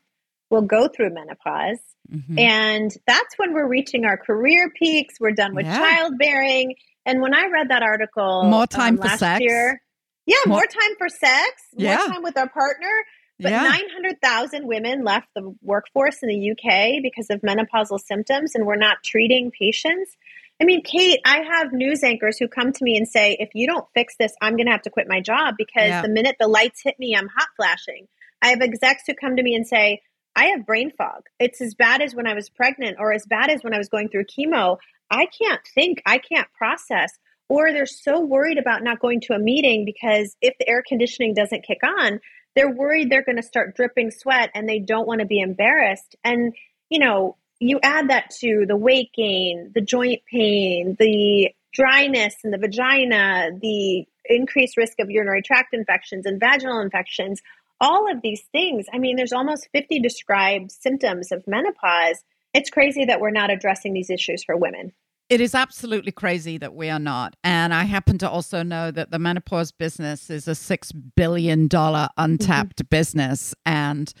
will 0.51 0.61
go 0.61 0.87
through 0.87 1.11
menopause. 1.11 1.79
Mhm. 2.11 2.39
And 2.39 2.97
that's 3.07 3.37
when 3.37 3.53
we're 3.53 3.67
reaching 3.67 4.05
our 4.05 4.17
career 4.17 4.69
peaks. 4.71 5.19
We're 5.19 5.31
done 5.31 5.55
with 5.55 5.65
Yeah. 5.65 5.77
childbearing. 5.77 6.75
And 7.09 7.21
when 7.21 7.33
I 7.33 7.47
read 7.47 7.69
that 7.69 7.81
article 7.81 8.43
More 8.43 8.67
time 8.67 8.93
um, 8.95 8.97
for 8.97 9.07
last 9.07 9.19
sex. 9.19 9.41
year, 9.41 9.81
yeah, 10.25 10.35
More- 10.45 10.57
more, 10.59 10.65
time 10.67 10.95
for 10.97 11.09
sex, 11.09 11.63
Yeah. 11.75 11.97
more 11.97 12.07
time 12.07 12.23
with 12.23 12.37
our 12.37 12.49
partner. 12.49 12.91
But 13.39 13.51
yeah. 13.51 13.63
900,000 13.63 14.67
women 14.67 15.03
left 15.03 15.27
the 15.33 15.55
workforce 15.61 16.21
in 16.21 16.29
the 16.29 16.51
UK 16.51 17.01
because 17.01 17.29
of 17.29 17.41
menopausal 17.41 17.99
symptoms, 17.99 18.53
and 18.53 18.65
we're 18.65 18.75
not 18.75 18.97
treating 19.03 19.49
patients. 19.57 20.15
I 20.61 20.65
mean, 20.65 20.83
Kate, 20.83 21.19
I 21.25 21.41
have 21.49 21.71
news 21.71 22.03
anchors 22.03 22.37
who 22.37 22.47
come 22.49 22.73
to 22.73 22.83
me 22.83 22.97
and 22.97 23.07
say, 23.07 23.37
if 23.39 23.49
you 23.55 23.65
don't 23.65 23.85
fix 23.95 24.15
this, 24.19 24.33
I'm 24.41 24.57
going 24.57 24.65
to 24.65 24.73
have 24.73 24.81
to 24.83 24.89
quit 24.89 25.07
my 25.07 25.21
job 25.21 25.55
because 25.57 25.87
Yeah. 25.87 26.01
the 26.01 26.09
minute 26.09 26.35
the 26.39 26.47
lights 26.49 26.81
hit 26.83 26.99
me, 26.99 27.15
I'm 27.15 27.29
hot 27.29 27.47
flashing. 27.55 28.07
I 28.41 28.49
have 28.49 28.61
execs 28.61 29.03
who 29.07 29.13
come 29.15 29.35
to 29.37 29.41
me 29.43 29.55
and 29.55 29.65
say, 29.65 30.01
I 30.35 30.47
have 30.47 30.65
brain 30.65 30.91
fog. 30.97 31.23
It's 31.39 31.61
as 31.61 31.73
bad 31.75 32.01
as 32.01 32.13
when 32.13 32.27
I 32.27 32.33
was 32.33 32.49
pregnant 32.49 32.97
or 32.99 33.13
as 33.13 33.25
bad 33.25 33.49
as 33.49 33.63
when 33.63 33.73
I 33.73 33.77
was 33.77 33.87
going 33.89 34.09
through 34.09 34.25
chemo. 34.25 34.77
I 35.09 35.25
can't 35.25 35.61
think, 35.73 36.01
I 36.05 36.17
can't 36.17 36.47
process. 36.53 37.11
Or 37.47 37.73
they're 37.73 37.87
so 37.87 38.19
worried 38.19 38.59
about 38.59 38.83
not 38.83 38.99
going 38.99 39.21
to 39.21 39.33
a 39.33 39.39
meeting 39.39 39.83
because 39.83 40.35
if 40.39 40.55
the 40.59 40.69
air 40.69 40.83
conditioning 40.87 41.33
doesn't 41.33 41.65
kick 41.65 41.79
on, 41.83 42.19
they're 42.55 42.71
worried 42.71 43.09
they're 43.09 43.23
going 43.23 43.37
to 43.37 43.43
start 43.43 43.75
dripping 43.75 44.11
sweat 44.11 44.51
and 44.53 44.67
they 44.67 44.79
don't 44.79 45.07
want 45.07 45.21
to 45.21 45.25
be 45.25 45.39
embarrassed. 45.39 46.15
And, 46.23 46.53
you 46.89 46.99
know, 46.99 47.37
you 47.59 47.79
add 47.81 48.09
that 48.09 48.29
to 48.41 48.65
the 48.67 48.75
weight 48.75 49.11
gain, 49.15 49.71
the 49.73 49.81
joint 49.81 50.21
pain, 50.31 50.95
the 50.99 51.49
dryness 51.73 52.35
in 52.43 52.51
the 52.51 52.57
vagina, 52.57 53.49
the 53.61 54.05
increased 54.25 54.77
risk 54.77 54.99
of 54.99 55.09
urinary 55.09 55.41
tract 55.41 55.73
infections 55.73 56.25
and 56.25 56.39
vaginal 56.39 56.79
infections, 56.81 57.41
all 57.81 58.11
of 58.11 58.21
these 58.21 58.43
things. 58.51 58.85
I 58.93 58.99
mean, 58.99 59.15
there's 59.15 59.33
almost 59.33 59.69
50 59.71 59.99
described 59.99 60.71
symptoms 60.71 61.31
of 61.31 61.47
menopause. 61.47 62.23
It's 62.53 62.69
crazy 62.69 63.05
that 63.05 63.21
we're 63.21 63.31
not 63.31 63.51
addressing 63.51 63.93
these 63.93 64.09
issues 64.09 64.43
for 64.43 64.55
women. 64.55 64.93
It 65.29 65.41
is 65.41 65.53
absolutely 65.53 66.11
crazy 66.11 66.57
that 66.57 66.73
we 66.73 66.89
are 66.89 66.99
not. 66.99 67.35
And 67.43 67.71
I 67.71 67.83
happen 67.83 68.17
to 68.17 68.29
also 68.29 68.63
know 68.63 68.89
that 68.89 69.11
the 69.11 69.19
menopause 69.19 69.71
business 69.71 70.31
is 70.31 70.47
a 70.47 70.51
$6 70.51 70.91
billion 71.15 71.69
untapped 72.17 72.77
mm-hmm. 72.77 72.87
business. 72.89 73.53
And 73.63 74.11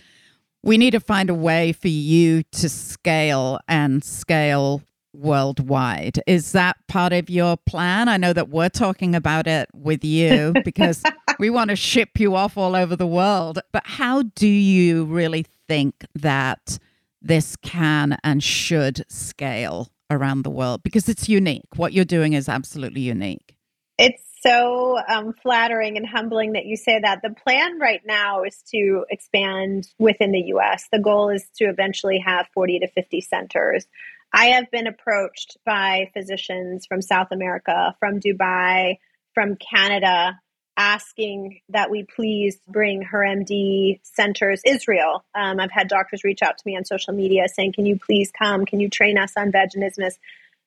we 0.61 0.77
need 0.77 0.91
to 0.91 0.99
find 0.99 1.31
a 1.31 1.33
way 1.33 1.71
for 1.71 1.87
you 1.87 2.43
to 2.51 2.69
scale 2.69 3.59
and 3.67 4.03
scale 4.03 4.83
worldwide. 5.13 6.19
Is 6.27 6.51
that 6.51 6.77
part 6.87 7.11
of 7.11 7.27
your 7.27 7.57
plan? 7.57 8.07
I 8.07 8.17
know 8.17 8.33
that 8.33 8.49
we're 8.49 8.69
talking 8.69 9.15
about 9.15 9.47
it 9.47 9.67
with 9.73 10.05
you 10.05 10.53
because 10.63 11.01
we 11.39 11.49
want 11.49 11.71
to 11.71 11.75
ship 11.75 12.19
you 12.19 12.35
off 12.35 12.55
all 12.55 12.75
over 12.75 12.95
the 12.95 13.07
world. 13.07 13.59
But 13.71 13.83
how 13.85 14.21
do 14.35 14.47
you 14.47 15.05
really 15.05 15.47
think 15.67 16.05
that 16.13 16.77
this 17.19 17.55
can 17.55 18.17
and 18.23 18.43
should 18.43 19.03
scale 19.09 19.89
around 20.09 20.43
the 20.43 20.49
world? 20.49 20.83
Because 20.83 21.09
it's 21.09 21.29
unique. 21.29 21.65
What 21.75 21.93
you're 21.93 22.05
doing 22.05 22.33
is 22.33 22.49
absolutely 22.49 23.01
unique. 23.01 23.55
It's 23.97 24.23
so 24.41 24.97
um, 25.07 25.33
flattering 25.43 25.97
and 25.97 26.07
humbling 26.07 26.53
that 26.53 26.65
you 26.65 26.77
say 26.77 26.99
that. 26.99 27.21
The 27.21 27.35
plan 27.43 27.79
right 27.79 28.01
now 28.05 28.43
is 28.43 28.63
to 28.71 29.05
expand 29.09 29.87
within 29.99 30.31
the 30.31 30.53
US. 30.53 30.87
The 30.91 30.99
goal 30.99 31.29
is 31.29 31.47
to 31.57 31.65
eventually 31.65 32.19
have 32.25 32.47
40 32.53 32.79
to 32.79 32.87
50 32.87 33.21
centers. 33.21 33.85
I 34.33 34.45
have 34.47 34.69
been 34.71 34.87
approached 34.87 35.57
by 35.65 36.11
physicians 36.13 36.85
from 36.85 37.01
South 37.01 37.27
America, 37.31 37.95
from 37.99 38.19
Dubai, 38.19 38.99
from 39.33 39.57
Canada, 39.57 40.39
asking 40.79 41.59
that 41.67 41.91
we 41.91 42.05
please 42.15 42.57
bring 42.67 43.01
her 43.01 43.19
MD 43.19 43.99
centers, 44.03 44.61
Israel. 44.65 45.25
Um, 45.35 45.59
I've 45.59 45.71
had 45.71 45.89
doctors 45.89 46.23
reach 46.23 46.41
out 46.41 46.57
to 46.57 46.63
me 46.65 46.77
on 46.77 46.85
social 46.85 47.13
media 47.13 47.43
saying, 47.53 47.73
Can 47.73 47.85
you 47.85 47.99
please 47.99 48.31
come? 48.31 48.65
Can 48.65 48.79
you 48.79 48.89
train 48.89 49.17
us 49.17 49.33
on 49.37 49.51
vaginismus? 49.51 50.13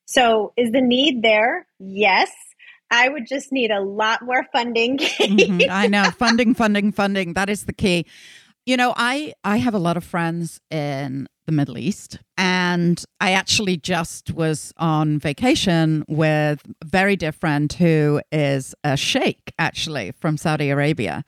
So, 0.05 0.53
is 0.57 0.71
the 0.71 0.83
need 0.83 1.23
there? 1.23 1.67
Yes. 1.81 2.31
I 2.91 3.09
would 3.09 3.27
just 3.27 3.53
need 3.53 3.71
a 3.71 3.81
lot 3.81 4.21
more 4.23 4.47
funding. 4.53 4.99
Mhm. 4.99 5.67
I 5.71 5.87
know 5.87 6.11
funding, 6.11 6.55
funding, 6.55 6.93
funding. 6.93 7.33
That 7.33 7.49
is 7.49 7.65
the 7.65 7.73
key. 7.73 8.05
You 8.67 8.77
know, 8.77 8.93
I 8.95 9.33
I 9.43 9.57
have 9.57 9.75
a 9.75 9.79
lot 9.79 9.97
of 9.97 10.05
friends 10.05 10.61
in 10.71 11.27
the 11.47 11.53
Middle 11.53 11.79
East, 11.79 12.19
and 12.39 13.05
I 13.21 13.33
actually 13.33 13.77
just 13.77 14.33
was 14.33 14.73
on 14.77 15.19
vacation 15.19 16.05
with 16.09 16.63
a 16.81 16.85
very 16.85 17.17
dear 17.17 17.33
friend 17.33 17.73
who 17.73 18.21
is 18.31 18.75
a 18.85 18.97
sheikh, 18.97 19.53
actually 19.59 20.13
from 20.13 20.37
Saudi 20.37 20.71
Arabia. 20.71 21.25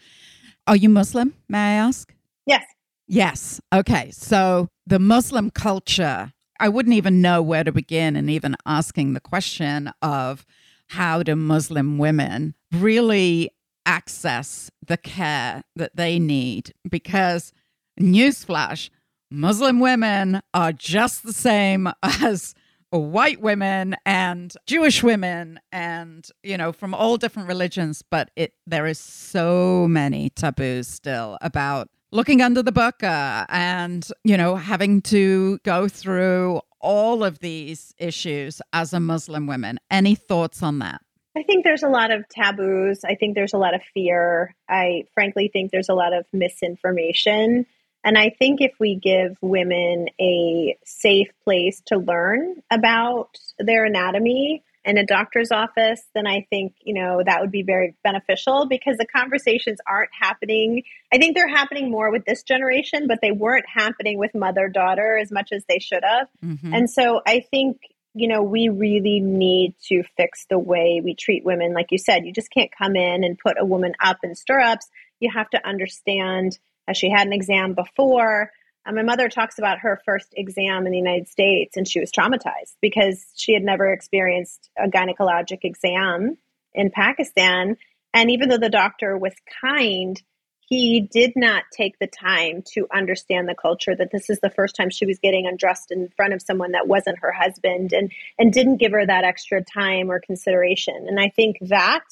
Are 0.66 0.76
you 0.76 0.88
Muslim? 0.88 1.34
May 1.48 1.58
I 1.58 1.72
ask? 1.72 2.14
yes. 2.46 2.62
Yes. 3.06 3.60
Okay. 3.72 4.10
So 4.12 4.68
the 4.86 4.98
Muslim 4.98 5.50
culture, 5.50 6.32
I 6.58 6.68
wouldn't 6.68 6.94
even 6.94 7.20
know 7.20 7.42
where 7.42 7.64
to 7.64 7.72
begin 7.72 8.16
in 8.16 8.28
even 8.28 8.56
asking 8.64 9.12
the 9.12 9.20
question 9.20 9.92
of 10.00 10.46
how 10.88 11.22
do 11.22 11.36
Muslim 11.36 11.98
women 11.98 12.54
really 12.72 13.50
access 13.86 14.70
the 14.86 14.96
care 14.96 15.64
that 15.76 15.96
they 15.96 16.18
need? 16.18 16.72
Because, 16.88 17.52
newsflash, 18.00 18.90
Muslim 19.34 19.80
women 19.80 20.40
are 20.54 20.72
just 20.72 21.24
the 21.24 21.32
same 21.32 21.88
as 22.02 22.54
white 22.90 23.40
women 23.40 23.96
and 24.06 24.54
Jewish 24.66 25.02
women 25.02 25.58
and 25.72 26.28
you 26.44 26.56
know 26.56 26.70
from 26.70 26.94
all 26.94 27.16
different 27.16 27.48
religions 27.48 28.02
but 28.08 28.30
it 28.36 28.52
there 28.66 28.86
is 28.86 29.00
so 29.00 29.88
many 29.88 30.30
taboos 30.30 30.86
still 30.86 31.36
about 31.40 31.88
looking 32.12 32.40
under 32.40 32.62
the 32.62 32.70
burqa 32.70 33.46
and 33.48 34.08
you 34.22 34.36
know 34.36 34.54
having 34.54 35.02
to 35.02 35.58
go 35.64 35.88
through 35.88 36.60
all 36.80 37.24
of 37.24 37.40
these 37.40 37.92
issues 37.98 38.62
as 38.72 38.92
a 38.92 39.00
muslim 39.00 39.48
woman 39.48 39.80
any 39.90 40.14
thoughts 40.14 40.62
on 40.62 40.78
that 40.78 41.00
I 41.36 41.42
think 41.42 41.64
there's 41.64 41.82
a 41.82 41.88
lot 41.88 42.12
of 42.12 42.28
taboos. 42.28 43.00
I 43.04 43.16
think 43.16 43.34
there's 43.34 43.54
a 43.54 43.58
lot 43.58 43.74
of 43.74 43.80
fear. 43.92 44.54
I 44.68 45.02
frankly 45.14 45.50
think 45.52 45.72
there's 45.72 45.88
a 45.88 45.94
lot 45.94 46.12
of 46.12 46.24
misinformation. 46.32 47.66
And 48.04 48.18
I 48.18 48.30
think 48.38 48.60
if 48.60 48.72
we 48.78 48.96
give 48.96 49.36
women 49.40 50.08
a 50.20 50.76
safe 50.84 51.28
place 51.42 51.80
to 51.86 51.96
learn 51.96 52.62
about 52.70 53.38
their 53.58 53.86
anatomy 53.86 54.62
in 54.84 54.98
a 54.98 55.06
doctor's 55.06 55.50
office, 55.50 56.02
then 56.14 56.26
I 56.26 56.46
think, 56.50 56.74
you 56.82 56.92
know, 56.92 57.22
that 57.24 57.40
would 57.40 57.50
be 57.50 57.62
very 57.62 57.94
beneficial 58.04 58.66
because 58.66 58.98
the 58.98 59.06
conversations 59.06 59.78
aren't 59.86 60.10
happening. 60.12 60.82
I 61.10 61.16
think 61.16 61.34
they're 61.34 61.48
happening 61.48 61.90
more 61.90 62.10
with 62.10 62.26
this 62.26 62.42
generation, 62.42 63.06
but 63.08 63.20
they 63.22 63.32
weren't 63.32 63.64
happening 63.66 64.18
with 64.18 64.34
mother 64.34 64.68
daughter 64.68 65.16
as 65.16 65.32
much 65.32 65.52
as 65.52 65.64
they 65.66 65.78
should 65.78 66.04
have. 66.04 66.28
Mm-hmm. 66.44 66.74
And 66.74 66.90
so 66.90 67.22
I 67.26 67.40
think, 67.50 67.78
you 68.12 68.28
know, 68.28 68.42
we 68.42 68.68
really 68.68 69.20
need 69.20 69.74
to 69.88 70.02
fix 70.18 70.44
the 70.50 70.58
way 70.58 71.00
we 71.02 71.14
treat 71.14 71.46
women. 71.46 71.72
Like 71.72 71.90
you 71.90 71.98
said, 71.98 72.26
you 72.26 72.32
just 72.34 72.50
can't 72.50 72.70
come 72.76 72.96
in 72.96 73.24
and 73.24 73.38
put 73.38 73.56
a 73.58 73.64
woman 73.64 73.94
up 73.98 74.18
in 74.22 74.34
stirrups. 74.34 74.86
You 75.18 75.30
have 75.32 75.48
to 75.50 75.66
understand 75.66 76.58
she 76.92 77.10
had 77.10 77.26
an 77.26 77.32
exam 77.32 77.74
before. 77.74 78.50
Uh, 78.86 78.92
my 78.92 79.02
mother 79.02 79.28
talks 79.28 79.58
about 79.58 79.78
her 79.78 80.00
first 80.04 80.28
exam 80.36 80.86
in 80.86 80.92
the 80.92 80.98
United 80.98 81.28
States, 81.28 81.76
and 81.76 81.88
she 81.88 82.00
was 82.00 82.12
traumatized 82.12 82.74
because 82.82 83.24
she 83.34 83.54
had 83.54 83.62
never 83.62 83.92
experienced 83.92 84.70
a 84.78 84.88
gynecologic 84.88 85.60
exam 85.64 86.36
in 86.74 86.90
Pakistan. 86.90 87.76
And 88.12 88.30
even 88.30 88.48
though 88.48 88.58
the 88.58 88.68
doctor 88.68 89.16
was 89.16 89.34
kind, 89.60 90.20
he 90.66 91.00
did 91.00 91.32
not 91.36 91.64
take 91.72 91.98
the 91.98 92.06
time 92.06 92.62
to 92.72 92.86
understand 92.92 93.48
the 93.48 93.54
culture 93.54 93.94
that 93.94 94.10
this 94.10 94.30
is 94.30 94.40
the 94.40 94.50
first 94.50 94.76
time 94.76 94.90
she 94.90 95.06
was 95.06 95.18
getting 95.18 95.46
undressed 95.46 95.90
in 95.90 96.08
front 96.16 96.32
of 96.32 96.42
someone 96.42 96.72
that 96.72 96.88
wasn't 96.88 97.18
her 97.18 97.32
husband 97.32 97.92
and 97.92 98.12
and 98.38 98.52
didn't 98.52 98.78
give 98.78 98.92
her 98.92 99.04
that 99.04 99.24
extra 99.24 99.62
time 99.62 100.10
or 100.10 100.20
consideration 100.20 101.06
and 101.08 101.20
i 101.20 101.28
think 101.28 101.58
that 101.60 102.04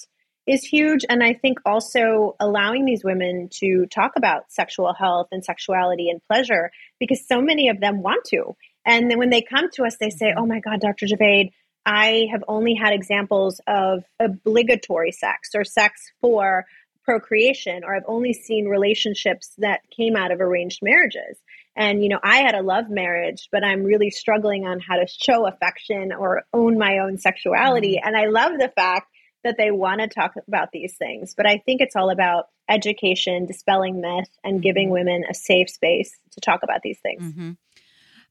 is 0.47 0.65
huge. 0.65 1.05
And 1.09 1.23
I 1.23 1.35
think 1.35 1.59
also 1.65 2.37
allowing 2.41 2.85
these 2.85 3.05
women 3.05 3.49
to 3.61 3.87
talk 3.87 4.13
about 4.17 4.51
sexual 4.51 4.93
health 4.93 5.29
and 5.31 5.45
sexuality 5.45 6.11
and 6.11 6.21
pleasure 6.29 6.71
because 6.99 7.27
so 7.27 7.41
many 7.41 7.69
of 7.69 7.81
them 7.81 8.03
want 8.03 8.25
to. 8.27 8.57
And 8.85 9.11
then 9.11 9.19
when 9.19 9.31
they 9.31 9.43
come 9.43 9.71
to 9.75 9.85
us, 9.85 9.97
they 9.99 10.11
say. 10.11 10.35
Oh 10.37 10.47
my 10.47 10.61
God, 10.61 10.81
Dr. 10.81 11.07
Javaid, 11.07 11.53
I 11.87 12.27
have 12.31 12.45
only 12.49 12.75
had 12.75 12.93
examples 12.93 13.61
of 13.67 14.05
obligatory 14.21 15.13
sex 15.13 15.51
or 15.55 15.65
sex 15.65 16.13
for 16.21 16.65
procreation, 17.05 17.83
or 17.85 17.97
I've 17.97 18.05
only 18.07 18.33
seen 18.33 18.67
relationships 18.67 19.53
that 19.59 19.81
came 19.91 20.17
out 20.17 20.31
of 20.31 20.41
arranged 20.41 20.81
marriages. 20.83 21.39
And, 21.75 22.03
you 22.03 22.09
know, 22.09 22.21
I 22.23 22.39
had 22.39 22.55
a 22.55 22.63
love 22.63 22.91
marriage, 22.91 23.49
but 23.51 23.65
I'm 23.65 23.83
really 23.83 24.11
struggling 24.11 24.67
on 24.67 24.79
how 24.79 24.97
to 24.97 25.07
show 25.07 25.47
affection 25.47 26.13
or 26.13 26.43
own 26.53 26.79
my 26.79 26.99
own 26.99 27.19
sexuality. 27.19 27.97
Mm-hmm. 27.97 28.09
And 28.09 28.17
I 28.17 28.27
love 28.27 28.53
the 28.59 28.69
fact 28.69 29.12
that 29.45 29.57
they 29.59 29.71
want 29.71 30.01
to 30.01 30.09
talk 30.09 30.35
about 30.47 30.71
these 30.73 30.95
things. 30.97 31.35
But 31.37 31.47
I 31.47 31.59
think 31.59 31.81
it's 31.81 31.97
all 31.97 32.11
about 32.11 32.47
education, 32.69 33.47
dispelling 33.47 34.01
myth, 34.01 34.29
and 34.45 34.63
giving 34.63 34.87
mm-hmm. 34.87 34.93
women 34.93 35.25
a 35.29 35.35
safe 35.35 35.71
space 35.71 36.17
to 36.33 36.41
talk 36.41 36.63
about 36.63 36.83
these 36.83 36.99
things. 37.01 37.23
Mm-hmm. 37.23 37.53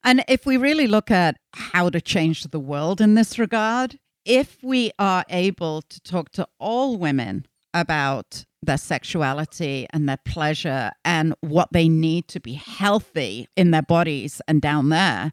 And 0.04 0.24
if 0.26 0.46
we 0.46 0.56
really 0.56 0.86
look 0.86 1.10
at 1.10 1.36
how 1.52 1.88
to 1.90 2.00
change 2.00 2.44
the 2.44 2.58
world 2.58 3.00
in 3.00 3.14
this 3.14 3.38
regard, 3.38 3.98
if 4.24 4.58
we 4.62 4.90
are 4.98 5.24
able 5.28 5.82
to 5.82 6.00
talk 6.00 6.30
to 6.32 6.46
all 6.58 6.96
women 6.96 7.46
about 7.74 8.44
their 8.62 8.78
sexuality 8.78 9.86
and 9.90 10.08
their 10.08 10.18
pleasure 10.24 10.92
and 11.04 11.34
what 11.40 11.68
they 11.72 11.88
need 11.88 12.28
to 12.28 12.40
be 12.40 12.54
healthy 12.54 13.48
in 13.56 13.70
their 13.70 13.82
bodies 13.82 14.40
and 14.46 14.60
down 14.60 14.88
there, 14.88 15.32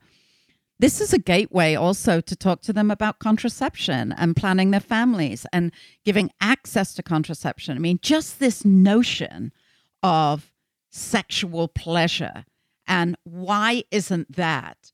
this 0.80 1.02
is 1.02 1.12
a 1.14 1.20
gateway 1.20 1.76
also 1.76 2.22
to 2.22 2.36
talk 2.36 2.62
to 2.62 2.74
them 2.74 2.90
about 2.90 3.20
contraception 3.20 4.14
and 4.14 4.36
planning 4.36 4.72
their 4.72 4.80
families 4.80 5.46
and 5.52 5.74
giving 6.06 6.32
access 6.40 6.94
to 6.94 7.04
contraception. 7.04 7.76
I 7.76 7.80
mean, 7.80 8.00
just 8.02 8.40
this 8.40 8.64
notion 8.64 9.52
of 10.02 10.54
sexual 10.90 11.68
pleasure 11.68 12.46
and 12.88 13.18
why 13.24 13.84
isn't 13.92 14.36
that 14.36 14.94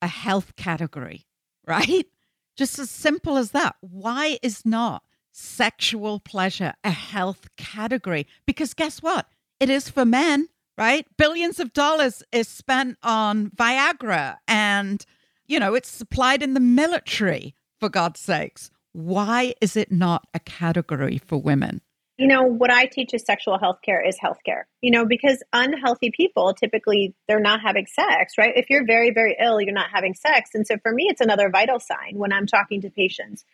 a 0.00 0.08
health 0.08 0.56
category, 0.56 1.26
right? 1.66 2.06
Just 2.56 2.78
as 2.78 2.90
simple 2.90 3.36
as 3.36 3.50
that. 3.50 3.76
Why 3.80 4.38
is 4.42 4.64
not 4.64 5.02
sexual 5.32 6.18
pleasure 6.18 6.72
a 6.82 6.90
health 6.90 7.48
category? 7.58 8.26
Because 8.46 8.72
guess 8.72 9.02
what? 9.02 9.26
It 9.60 9.68
is 9.68 9.90
for 9.90 10.06
men, 10.06 10.48
right? 10.78 11.06
Billions 11.18 11.60
of 11.60 11.74
dollars 11.74 12.22
is 12.32 12.48
spent 12.48 12.96
on 13.02 13.50
Viagra 13.50 14.38
and 14.48 15.04
you 15.46 15.58
know, 15.58 15.74
it's 15.74 15.88
supplied 15.88 16.42
in 16.42 16.54
the 16.54 16.60
military, 16.60 17.54
for 17.78 17.88
God's 17.88 18.20
sakes. 18.20 18.70
Why 18.92 19.54
is 19.60 19.76
it 19.76 19.92
not 19.92 20.26
a 20.34 20.40
category 20.40 21.18
for 21.18 21.38
women? 21.38 21.82
You 22.18 22.28
know, 22.28 22.42
what 22.44 22.70
I 22.70 22.86
teach 22.86 23.12
is 23.12 23.22
sexual 23.24 23.58
health 23.58 23.80
care 23.84 24.00
is 24.00 24.16
health 24.18 24.38
care, 24.44 24.66
you 24.80 24.90
know, 24.90 25.04
because 25.04 25.42
unhealthy 25.52 26.10
people 26.10 26.54
typically 26.54 27.14
they're 27.28 27.40
not 27.40 27.60
having 27.60 27.84
sex, 27.84 28.38
right? 28.38 28.54
If 28.56 28.70
you're 28.70 28.86
very, 28.86 29.10
very 29.10 29.36
ill, 29.38 29.60
you're 29.60 29.74
not 29.74 29.90
having 29.92 30.14
sex. 30.14 30.50
And 30.54 30.66
so 30.66 30.78
for 30.82 30.92
me, 30.92 31.08
it's 31.10 31.20
another 31.20 31.50
vital 31.50 31.78
sign 31.78 32.14
when 32.14 32.32
I'm 32.32 32.46
talking 32.46 32.80
to 32.80 32.90
patients. 32.90 33.44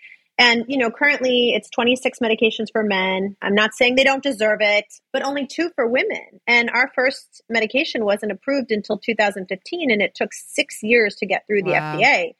And, 0.43 0.65
you 0.67 0.77
know, 0.77 0.91
currently 0.91 1.53
it's 1.55 1.71
26 1.71 2.19
medications 2.19 2.67
for 2.73 2.83
men. 2.83 3.37
I'm 3.41 3.55
not 3.55 3.75
saying 3.75 3.95
they 3.95 4.03
don't 4.03 4.25
deserve 4.25 4.59
it, 4.61 4.87
but 5.13 5.23
only 5.23 5.47
two 5.47 5.71
for 5.77 5.87
women. 5.87 6.41
And 6.49 6.69
our 6.71 6.91
first 6.97 7.43
medication 7.49 8.05
wasn't 8.05 8.33
approved 8.33 8.73
until 8.73 8.99
2015, 8.99 9.91
and 9.93 10.03
it 10.03 10.17
took 10.17 10.33
six 10.33 10.83
years 10.83 11.15
to 11.17 11.27
get 11.27 11.47
through 11.47 11.63
the. 11.63 11.71
FDA. 11.73 12.35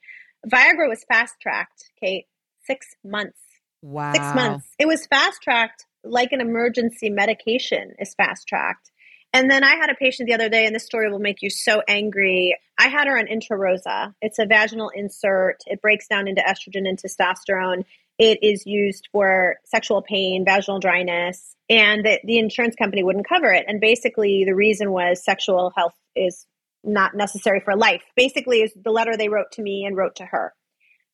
Viagra 0.45 0.89
was 0.89 1.05
fast 1.07 1.35
tracked, 1.41 1.91
Kate, 1.97 2.25
six 2.65 2.87
months. 3.05 3.39
Wow. 3.81 4.11
Six 4.11 4.35
months. 4.35 4.67
It 4.77 4.87
was 4.87 5.05
fast 5.05 5.41
tracked 5.41 5.85
like 6.03 6.33
an 6.33 6.41
emergency 6.41 7.09
medication 7.09 7.93
is 7.99 8.13
fast 8.15 8.47
tracked. 8.47 8.91
And 9.33 9.49
then 9.49 9.63
I 9.63 9.75
had 9.75 9.89
a 9.89 9.95
patient 9.95 10.27
the 10.27 10.35
other 10.35 10.47
day, 10.47 10.67
and 10.67 10.75
this 10.75 10.85
story 10.85 11.11
will 11.11 11.19
make 11.19 11.41
you 11.41 11.49
so 11.49 11.81
angry. 11.87 12.55
I 12.77 12.87
had 12.87 13.07
her 13.07 13.17
on 13.17 13.25
Intrarosa. 13.25 14.13
It's 14.21 14.37
a 14.37 14.45
vaginal 14.45 14.91
insert. 14.93 15.63
It 15.65 15.81
breaks 15.81 16.07
down 16.07 16.27
into 16.27 16.41
estrogen 16.41 16.87
and 16.87 17.01
testosterone. 17.01 17.83
It 18.19 18.43
is 18.43 18.67
used 18.67 19.09
for 19.11 19.55
sexual 19.65 20.03
pain, 20.03 20.45
vaginal 20.45 20.79
dryness, 20.79 21.55
and 21.67 22.05
the, 22.05 22.19
the 22.23 22.37
insurance 22.37 22.75
company 22.75 23.01
wouldn't 23.01 23.27
cover 23.27 23.51
it. 23.51 23.65
And 23.67 23.81
basically, 23.81 24.43
the 24.45 24.53
reason 24.53 24.91
was 24.91 25.25
sexual 25.25 25.73
health 25.75 25.95
is 26.15 26.45
not 26.83 27.15
necessary 27.15 27.59
for 27.59 27.75
life. 27.75 28.03
Basically, 28.15 28.61
is 28.61 28.71
the 28.75 28.91
letter 28.91 29.17
they 29.17 29.29
wrote 29.29 29.51
to 29.53 29.63
me 29.63 29.83
and 29.85 29.97
wrote 29.97 30.17
to 30.17 30.25
her. 30.25 30.53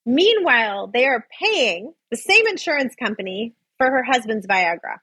Meanwhile, 0.05 0.87
they 0.87 1.05
are 1.05 1.25
paying 1.39 1.93
the 2.11 2.17
same 2.17 2.47
insurance 2.47 2.95
company 2.95 3.55
for 3.77 3.89
her 3.89 4.03
husband's 4.03 4.45
Viagra. 4.45 4.97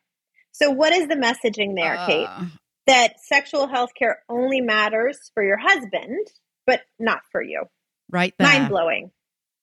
So, 0.53 0.71
what 0.71 0.93
is 0.93 1.09
the 1.09 1.17
messaging 1.17 1.77
there, 1.77 1.97
uh, 1.97 2.07
Kate? 2.07 2.29
That 2.87 3.21
sexual 3.21 3.67
health 3.67 3.91
care 3.99 4.23
only 4.29 4.61
matters 4.61 5.31
for 5.35 5.45
your 5.45 5.59
husband, 5.59 6.27
but 6.67 6.83
not 6.99 7.21
for 7.31 7.43
you. 7.43 7.65
Right 8.11 8.35
there. 8.39 8.49
Mind 8.49 8.69
blowing. 8.69 9.11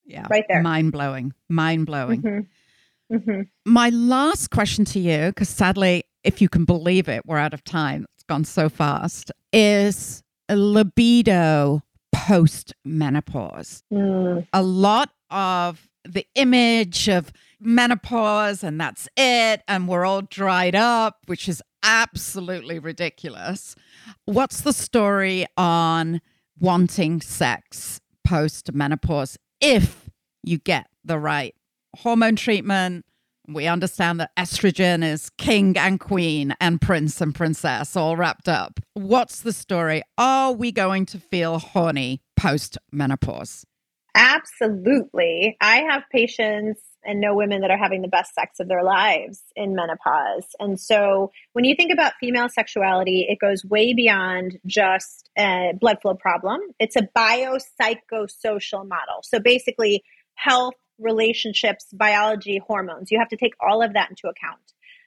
Yeah. 0.04 0.26
Right 0.30 0.44
there. 0.48 0.62
Mind 0.62 0.92
blowing. 0.92 1.32
Mind 1.48 1.86
blowing. 1.86 2.22
Mm-hmm. 2.22 3.16
Mm-hmm. 3.16 3.42
My 3.64 3.90
last 3.90 4.50
question 4.50 4.84
to 4.86 5.00
you, 5.00 5.28
because 5.28 5.48
sadly, 5.48 6.04
if 6.22 6.40
you 6.40 6.48
can 6.48 6.64
believe 6.64 7.08
it, 7.08 7.24
we're 7.26 7.38
out 7.38 7.54
of 7.54 7.64
time. 7.64 8.06
It's 8.14 8.24
gone 8.24 8.44
so 8.44 8.68
fast. 8.68 9.30
Is 9.52 10.22
libido 10.50 11.82
post 12.12 12.74
menopause? 12.84 13.82
Mm. 13.92 14.46
A 14.52 14.62
lot 14.62 15.10
of 15.30 15.88
the 16.04 16.26
image 16.34 17.08
of 17.08 17.32
menopause 17.60 18.62
and 18.62 18.80
that's 18.80 19.08
it, 19.16 19.62
and 19.68 19.88
we're 19.88 20.04
all 20.04 20.22
dried 20.22 20.74
up, 20.74 21.18
which 21.26 21.48
is 21.48 21.62
absolutely 21.84 22.78
ridiculous. 22.80 23.76
What's 24.24 24.62
the 24.62 24.72
story 24.72 25.46
on 25.56 26.20
wanting 26.58 27.20
sex 27.20 28.00
post 28.24 28.72
menopause 28.72 29.38
if 29.60 30.10
you 30.42 30.58
get 30.58 30.88
the 31.04 31.18
right 31.18 31.54
hormone 31.98 32.36
treatment? 32.36 33.04
We 33.46 33.66
understand 33.66 34.20
that 34.20 34.34
estrogen 34.38 35.04
is 35.04 35.28
king 35.36 35.76
and 35.76 36.00
queen 36.00 36.54
and 36.60 36.80
prince 36.80 37.20
and 37.20 37.34
princess 37.34 37.94
all 37.94 38.16
wrapped 38.16 38.48
up. 38.48 38.80
What's 38.94 39.42
the 39.42 39.52
story? 39.52 40.02
Are 40.16 40.52
we 40.52 40.72
going 40.72 41.04
to 41.06 41.18
feel 41.18 41.58
horny 41.58 42.22
post 42.36 42.78
menopause? 42.90 43.66
Absolutely. 44.14 45.58
I 45.60 45.78
have 45.90 46.04
patients 46.10 46.80
and 47.04 47.20
know 47.20 47.34
women 47.34 47.60
that 47.60 47.70
are 47.70 47.78
having 47.78 48.02
the 48.02 48.08
best 48.08 48.34
sex 48.34 48.60
of 48.60 48.68
their 48.68 48.82
lives 48.82 49.42
in 49.56 49.74
menopause. 49.74 50.46
And 50.58 50.80
so 50.80 51.30
when 51.52 51.64
you 51.64 51.74
think 51.74 51.92
about 51.92 52.14
female 52.20 52.48
sexuality, 52.48 53.26
it 53.28 53.38
goes 53.38 53.64
way 53.64 53.94
beyond 53.94 54.58
just 54.66 55.30
a 55.38 55.72
blood 55.80 55.98
flow 56.02 56.14
problem. 56.14 56.60
It's 56.78 56.96
a 56.96 57.08
biopsychosocial 57.16 58.88
model. 58.88 59.22
So 59.22 59.38
basically, 59.40 60.02
health, 60.34 60.74
relationships, 60.98 61.86
biology, 61.92 62.60
hormones. 62.66 63.10
You 63.10 63.18
have 63.18 63.28
to 63.28 63.36
take 63.36 63.54
all 63.60 63.82
of 63.82 63.94
that 63.94 64.10
into 64.10 64.28
account. 64.28 64.60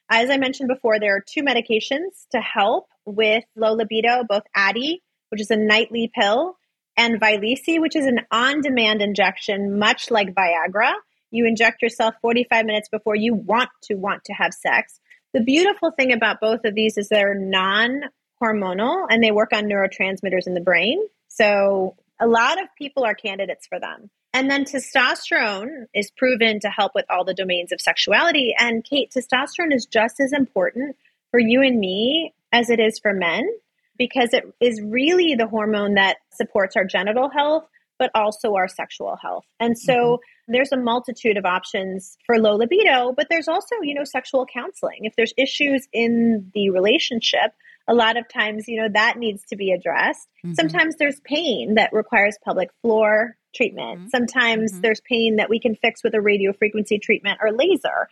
As 0.09 0.30
I 0.30 0.38
mentioned 0.38 0.69
before, 0.69 0.99
there 0.99 1.15
are 1.15 1.24
two 1.26 1.43
medications 1.43 2.28
to 2.32 2.39
help 2.39 2.88
with 3.05 3.43
low 3.55 3.74
libido, 3.74 4.24
both 4.28 4.43
Addyi, 4.55 5.01
which 5.30 5.41
is 5.41 5.51
a 5.51 5.57
nightly 5.57 6.09
pill, 6.13 6.57
and 6.95 7.19
Vyleesi, 7.21 7.80
which 7.80 7.95
is 7.95 8.05
an 8.05 8.21
on 8.32 8.61
demand 8.61 9.01
injection, 9.01 9.78
much 9.78 10.09
like 10.09 10.34
Viagra. 10.34 10.93
You 11.32 11.45
inject 11.45 11.82
yourself 11.82 12.15
45 12.21 12.65
minutes 12.65 12.89
before 12.89 13.15
you 13.15 13.34
want 13.34 13.69
to 13.84 13.95
want 13.95 14.23
to 14.25 14.34
have 14.34 14.53
sex. 14.53 14.99
The 15.34 15.41
beautiful 15.41 15.91
thing 15.91 16.13
about 16.13 16.39
both 16.39 16.65
of 16.65 16.73
these 16.73 16.97
is 16.97 17.09
they're 17.09 17.36
non 17.36 18.03
hormonal 18.41 19.07
and 19.09 19.23
they 19.23 19.32
work 19.32 19.51
on 19.53 19.65
neurotransmitters 19.65 20.47
in 20.47 20.53
the 20.53 20.61
brain. 20.61 21.01
So 21.28 21.95
a 22.19 22.28
lot 22.28 22.61
of 22.61 22.67
people 22.78 23.03
are 23.03 23.13
candidates 23.13 23.67
for 23.67 23.80
them. 23.80 24.09
And 24.34 24.51
then 24.51 24.65
testosterone 24.65 25.86
is 25.93 26.11
proven 26.11 26.59
to 26.59 26.69
help 26.69 26.93
with 26.93 27.05
all 27.09 27.23
the 27.23 27.34
domains 27.34 27.71
of 27.71 27.82
sexuality. 27.82 28.53
And 28.57 28.84
Kate, 28.84 29.11
testosterone 29.11 29.73
is 29.73 29.86
just 29.86 30.19
as 30.19 30.34
important 30.34 30.95
for 31.32 31.39
you 31.39 31.61
and 31.61 31.80
me 31.80 32.34
as 32.51 32.69
it 32.69 32.80
is 32.80 32.99
for 32.99 33.13
men 33.13 33.49
because 33.97 34.34
it 34.34 34.45
is 34.59 34.82
really 34.82 35.36
the 35.36 35.47
hormone 35.47 35.95
that 35.95 36.17
supports 36.32 36.75
our 36.75 36.86
genital 36.86 37.30
health, 37.30 37.67
but 37.99 38.11
also 38.13 38.55
our 38.55 38.67
sexual 38.67 39.15
health. 39.15 39.45
And 39.59 39.77
so 39.77 39.93
mm-hmm. 39.93 40.53
there's 40.53 40.71
a 40.71 40.77
multitude 40.77 41.37
of 41.37 41.45
options 41.45 42.17
for 42.25 42.39
low 42.39 42.55
libido, 42.55 43.13
but 43.15 43.27
there's 43.29 43.47
also, 43.47 43.75
you 43.81 43.93
know, 43.93 44.03
sexual 44.03 44.45
counseling. 44.45 44.99
If 45.01 45.15
there's 45.15 45.33
issues 45.37 45.87
in 45.93 46.51
the 46.53 46.69
relationship, 46.69 47.53
a 47.87 47.93
lot 47.93 48.17
of 48.17 48.27
times, 48.27 48.67
you 48.67 48.81
know, 48.81 48.89
that 48.93 49.17
needs 49.17 49.43
to 49.45 49.55
be 49.55 49.71
addressed. 49.71 50.27
Mm-hmm. 50.45 50.53
Sometimes 50.55 50.95
there's 50.97 51.19
pain 51.21 51.75
that 51.75 51.93
requires 51.93 52.37
pelvic 52.43 52.69
floor 52.81 53.37
treatment. 53.55 53.99
Mm-hmm. 53.99 54.09
Sometimes 54.09 54.71
mm-hmm. 54.71 54.81
there's 54.81 55.01
pain 55.01 55.37
that 55.37 55.49
we 55.49 55.59
can 55.59 55.75
fix 55.75 56.03
with 56.03 56.13
a 56.13 56.21
radio 56.21 56.53
frequency 56.53 56.99
treatment 56.99 57.39
or 57.41 57.51
laser. 57.51 58.09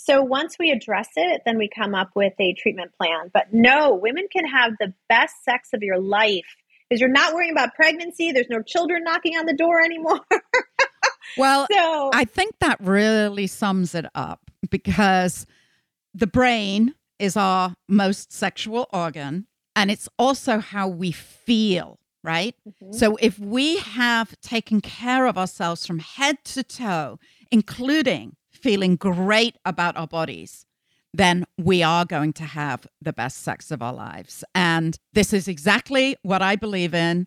So 0.00 0.22
once 0.22 0.56
we 0.58 0.70
address 0.70 1.08
it, 1.16 1.42
then 1.44 1.58
we 1.58 1.68
come 1.68 1.94
up 1.94 2.10
with 2.14 2.32
a 2.38 2.54
treatment 2.54 2.92
plan. 2.96 3.30
But 3.32 3.52
no, 3.52 3.94
women 3.94 4.28
can 4.32 4.46
have 4.46 4.72
the 4.78 4.94
best 5.08 5.44
sex 5.44 5.70
of 5.74 5.82
your 5.82 5.98
life 5.98 6.56
because 6.88 7.00
you're 7.00 7.10
not 7.10 7.34
worrying 7.34 7.52
about 7.52 7.74
pregnancy. 7.74 8.32
There's 8.32 8.48
no 8.48 8.62
children 8.62 9.04
knocking 9.04 9.36
on 9.36 9.46
the 9.46 9.54
door 9.54 9.80
anymore. 9.80 10.20
well, 11.36 11.66
so, 11.70 12.10
I 12.14 12.24
think 12.24 12.54
that 12.60 12.78
really 12.80 13.46
sums 13.46 13.94
it 13.94 14.06
up 14.14 14.50
because 14.70 15.46
the 16.14 16.26
brain 16.26 16.94
is 17.18 17.36
our 17.36 17.74
most 17.88 18.32
sexual 18.32 18.88
organ 18.92 19.46
and 19.76 19.90
it's 19.90 20.08
also 20.18 20.58
how 20.58 20.88
we 20.88 21.12
feel, 21.12 21.98
right? 22.24 22.54
Mm-hmm. 22.68 22.92
So 22.92 23.16
if 23.20 23.38
we 23.38 23.78
have 23.78 24.38
taken 24.40 24.80
care 24.80 25.26
of 25.26 25.38
ourselves 25.38 25.86
from 25.86 26.00
head 26.00 26.38
to 26.46 26.62
toe, 26.62 27.18
including 27.50 28.36
feeling 28.50 28.96
great 28.96 29.56
about 29.64 29.96
our 29.96 30.08
bodies, 30.08 30.66
then 31.14 31.44
we 31.56 31.82
are 31.82 32.04
going 32.04 32.32
to 32.34 32.44
have 32.44 32.86
the 33.00 33.12
best 33.12 33.38
sex 33.38 33.70
of 33.70 33.82
our 33.82 33.92
lives. 33.92 34.44
And 34.54 34.98
this 35.12 35.32
is 35.32 35.48
exactly 35.48 36.16
what 36.22 36.42
I 36.42 36.56
believe 36.56 36.94
in. 36.94 37.26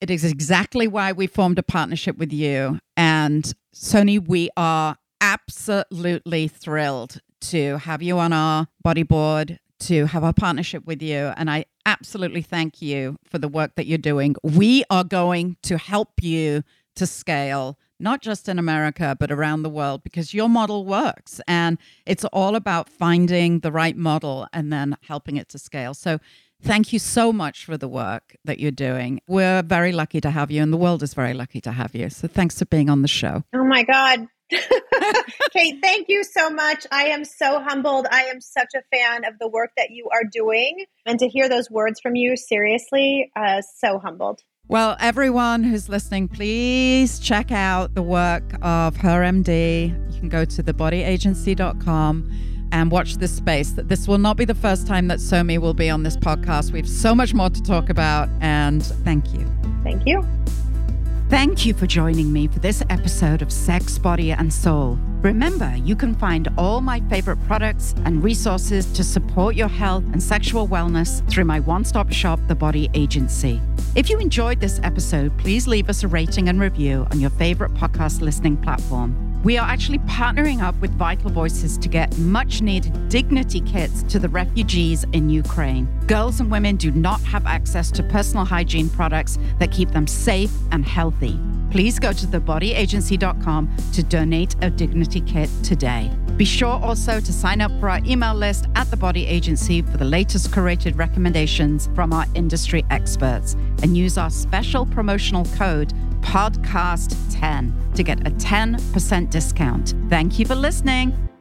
It 0.00 0.10
is 0.10 0.24
exactly 0.24 0.88
why 0.88 1.12
we 1.12 1.26
formed 1.26 1.58
a 1.58 1.62
partnership 1.62 2.18
with 2.18 2.32
you. 2.32 2.78
And 2.96 3.52
Somi, 3.74 4.26
we 4.26 4.50
are 4.56 4.96
absolutely 5.20 6.48
thrilled 6.48 7.20
to 7.40 7.78
have 7.78 8.02
you 8.02 8.18
on 8.18 8.32
our 8.32 8.68
body 8.82 9.02
board, 9.02 9.58
to 9.80 10.06
have 10.06 10.24
our 10.24 10.32
partnership 10.32 10.84
with 10.86 11.02
you. 11.02 11.32
And 11.36 11.50
I 11.50 11.64
absolutely 11.86 12.42
thank 12.42 12.82
you 12.82 13.16
for 13.24 13.38
the 13.38 13.48
work 13.48 13.74
that 13.76 13.86
you're 13.86 13.98
doing. 13.98 14.36
We 14.42 14.84
are 14.90 15.04
going 15.04 15.56
to 15.64 15.78
help 15.78 16.10
you 16.20 16.62
to 16.96 17.06
scale 17.06 17.78
not 18.02 18.20
just 18.20 18.48
in 18.48 18.58
America, 18.58 19.16
but 19.18 19.30
around 19.30 19.62
the 19.62 19.70
world, 19.70 20.02
because 20.02 20.34
your 20.34 20.48
model 20.48 20.84
works. 20.84 21.40
And 21.46 21.78
it's 22.04 22.24
all 22.26 22.56
about 22.56 22.88
finding 22.88 23.60
the 23.60 23.72
right 23.72 23.96
model 23.96 24.46
and 24.52 24.72
then 24.72 24.96
helping 25.02 25.36
it 25.36 25.48
to 25.50 25.58
scale. 25.58 25.94
So, 25.94 26.18
thank 26.62 26.92
you 26.92 26.98
so 26.98 27.32
much 27.32 27.64
for 27.64 27.76
the 27.76 27.88
work 27.88 28.36
that 28.44 28.60
you're 28.60 28.70
doing. 28.70 29.20
We're 29.26 29.62
very 29.62 29.92
lucky 29.92 30.20
to 30.20 30.30
have 30.30 30.50
you, 30.50 30.62
and 30.62 30.72
the 30.72 30.76
world 30.76 31.02
is 31.02 31.14
very 31.14 31.34
lucky 31.34 31.60
to 31.62 31.72
have 31.72 31.94
you. 31.94 32.10
So, 32.10 32.28
thanks 32.28 32.58
for 32.58 32.66
being 32.66 32.90
on 32.90 33.02
the 33.02 33.08
show. 33.08 33.44
Oh, 33.54 33.64
my 33.64 33.84
God. 33.84 34.26
Kate, 35.52 35.78
thank 35.82 36.08
you 36.08 36.24
so 36.24 36.50
much. 36.50 36.86
I 36.90 37.04
am 37.04 37.24
so 37.24 37.60
humbled. 37.60 38.06
I 38.10 38.24
am 38.24 38.40
such 38.40 38.68
a 38.76 38.82
fan 38.94 39.24
of 39.24 39.38
the 39.40 39.48
work 39.48 39.70
that 39.76 39.90
you 39.90 40.08
are 40.12 40.24
doing. 40.30 40.84
And 41.06 41.18
to 41.20 41.28
hear 41.28 41.48
those 41.48 41.70
words 41.70 42.00
from 42.00 42.16
you, 42.16 42.36
seriously, 42.36 43.30
uh, 43.34 43.62
so 43.62 43.98
humbled. 43.98 44.40
Well, 44.72 44.96
everyone 45.00 45.64
who's 45.64 45.90
listening, 45.90 46.28
please 46.28 47.18
check 47.18 47.52
out 47.52 47.94
the 47.94 48.00
work 48.00 48.54
of 48.62 48.96
HerMD. 48.96 50.14
You 50.14 50.18
can 50.18 50.30
go 50.30 50.46
to 50.46 50.62
thebodyagency.com 50.62 52.68
and 52.72 52.90
watch 52.90 53.18
this 53.18 53.36
space. 53.36 53.74
This 53.76 54.08
will 54.08 54.16
not 54.16 54.38
be 54.38 54.46
the 54.46 54.54
first 54.54 54.86
time 54.86 55.08
that 55.08 55.18
Somi 55.18 55.58
will 55.58 55.74
be 55.74 55.90
on 55.90 56.04
this 56.04 56.16
podcast. 56.16 56.72
We 56.72 56.78
have 56.78 56.88
so 56.88 57.14
much 57.14 57.34
more 57.34 57.50
to 57.50 57.62
talk 57.62 57.90
about, 57.90 58.30
and 58.40 58.82
thank 59.04 59.34
you. 59.34 59.46
Thank 59.82 60.06
you. 60.06 60.26
Thank 61.28 61.66
you 61.66 61.74
for 61.74 61.86
joining 61.86 62.32
me 62.32 62.48
for 62.48 62.60
this 62.60 62.82
episode 62.88 63.42
of 63.42 63.52
Sex, 63.52 63.98
Body, 63.98 64.32
and 64.32 64.50
Soul. 64.50 64.98
Remember, 65.22 65.72
you 65.76 65.94
can 65.94 66.16
find 66.16 66.48
all 66.58 66.80
my 66.80 66.98
favorite 67.08 67.36
products 67.46 67.94
and 68.04 68.24
resources 68.24 68.86
to 68.86 69.04
support 69.04 69.54
your 69.54 69.68
health 69.68 70.02
and 70.12 70.20
sexual 70.20 70.66
wellness 70.66 71.26
through 71.30 71.44
my 71.44 71.60
one 71.60 71.84
stop 71.84 72.10
shop, 72.10 72.40
The 72.48 72.56
Body 72.56 72.90
Agency. 72.94 73.60
If 73.94 74.10
you 74.10 74.18
enjoyed 74.18 74.58
this 74.58 74.80
episode, 74.82 75.36
please 75.38 75.68
leave 75.68 75.88
us 75.88 76.02
a 76.02 76.08
rating 76.08 76.48
and 76.48 76.58
review 76.58 77.06
on 77.12 77.20
your 77.20 77.30
favorite 77.30 77.72
podcast 77.74 78.20
listening 78.20 78.56
platform. 78.56 79.14
We 79.44 79.58
are 79.58 79.68
actually 79.68 79.98
partnering 80.00 80.60
up 80.60 80.74
with 80.80 80.90
Vital 80.98 81.30
Voices 81.30 81.78
to 81.78 81.88
get 81.88 82.16
much 82.18 82.60
needed 82.60 83.08
dignity 83.08 83.60
kits 83.60 84.02
to 84.04 84.18
the 84.18 84.28
refugees 84.28 85.04
in 85.12 85.30
Ukraine. 85.30 85.86
Girls 86.08 86.40
and 86.40 86.50
women 86.50 86.74
do 86.74 86.90
not 86.90 87.20
have 87.20 87.46
access 87.46 87.92
to 87.92 88.02
personal 88.02 88.44
hygiene 88.44 88.88
products 88.88 89.38
that 89.60 89.70
keep 89.70 89.90
them 89.90 90.08
safe 90.08 90.52
and 90.72 90.84
healthy. 90.84 91.38
Please 91.72 91.98
go 91.98 92.12
to 92.12 92.26
thebodyagency.com 92.26 93.74
to 93.94 94.02
donate 94.02 94.54
a 94.60 94.68
dignity 94.68 95.22
kit 95.22 95.48
today. 95.62 96.10
Be 96.36 96.44
sure 96.44 96.78
also 96.78 97.18
to 97.18 97.32
sign 97.32 97.62
up 97.62 97.70
for 97.80 97.88
our 97.88 98.00
email 98.04 98.34
list 98.34 98.66
at 98.74 98.90
the 98.90 98.96
Body 98.98 99.26
Agency 99.26 99.80
for 99.80 99.96
the 99.96 100.04
latest 100.04 100.50
curated 100.50 100.98
recommendations 100.98 101.88
from 101.94 102.12
our 102.12 102.26
industry 102.34 102.84
experts 102.90 103.54
and 103.82 103.96
use 103.96 104.18
our 104.18 104.28
special 104.28 104.84
promotional 104.84 105.46
code 105.56 105.94
podcast10 106.20 107.94
to 107.94 108.02
get 108.02 108.20
a 108.26 108.30
10% 108.32 109.30
discount. 109.30 109.94
Thank 110.10 110.38
you 110.38 110.44
for 110.44 110.54
listening. 110.54 111.31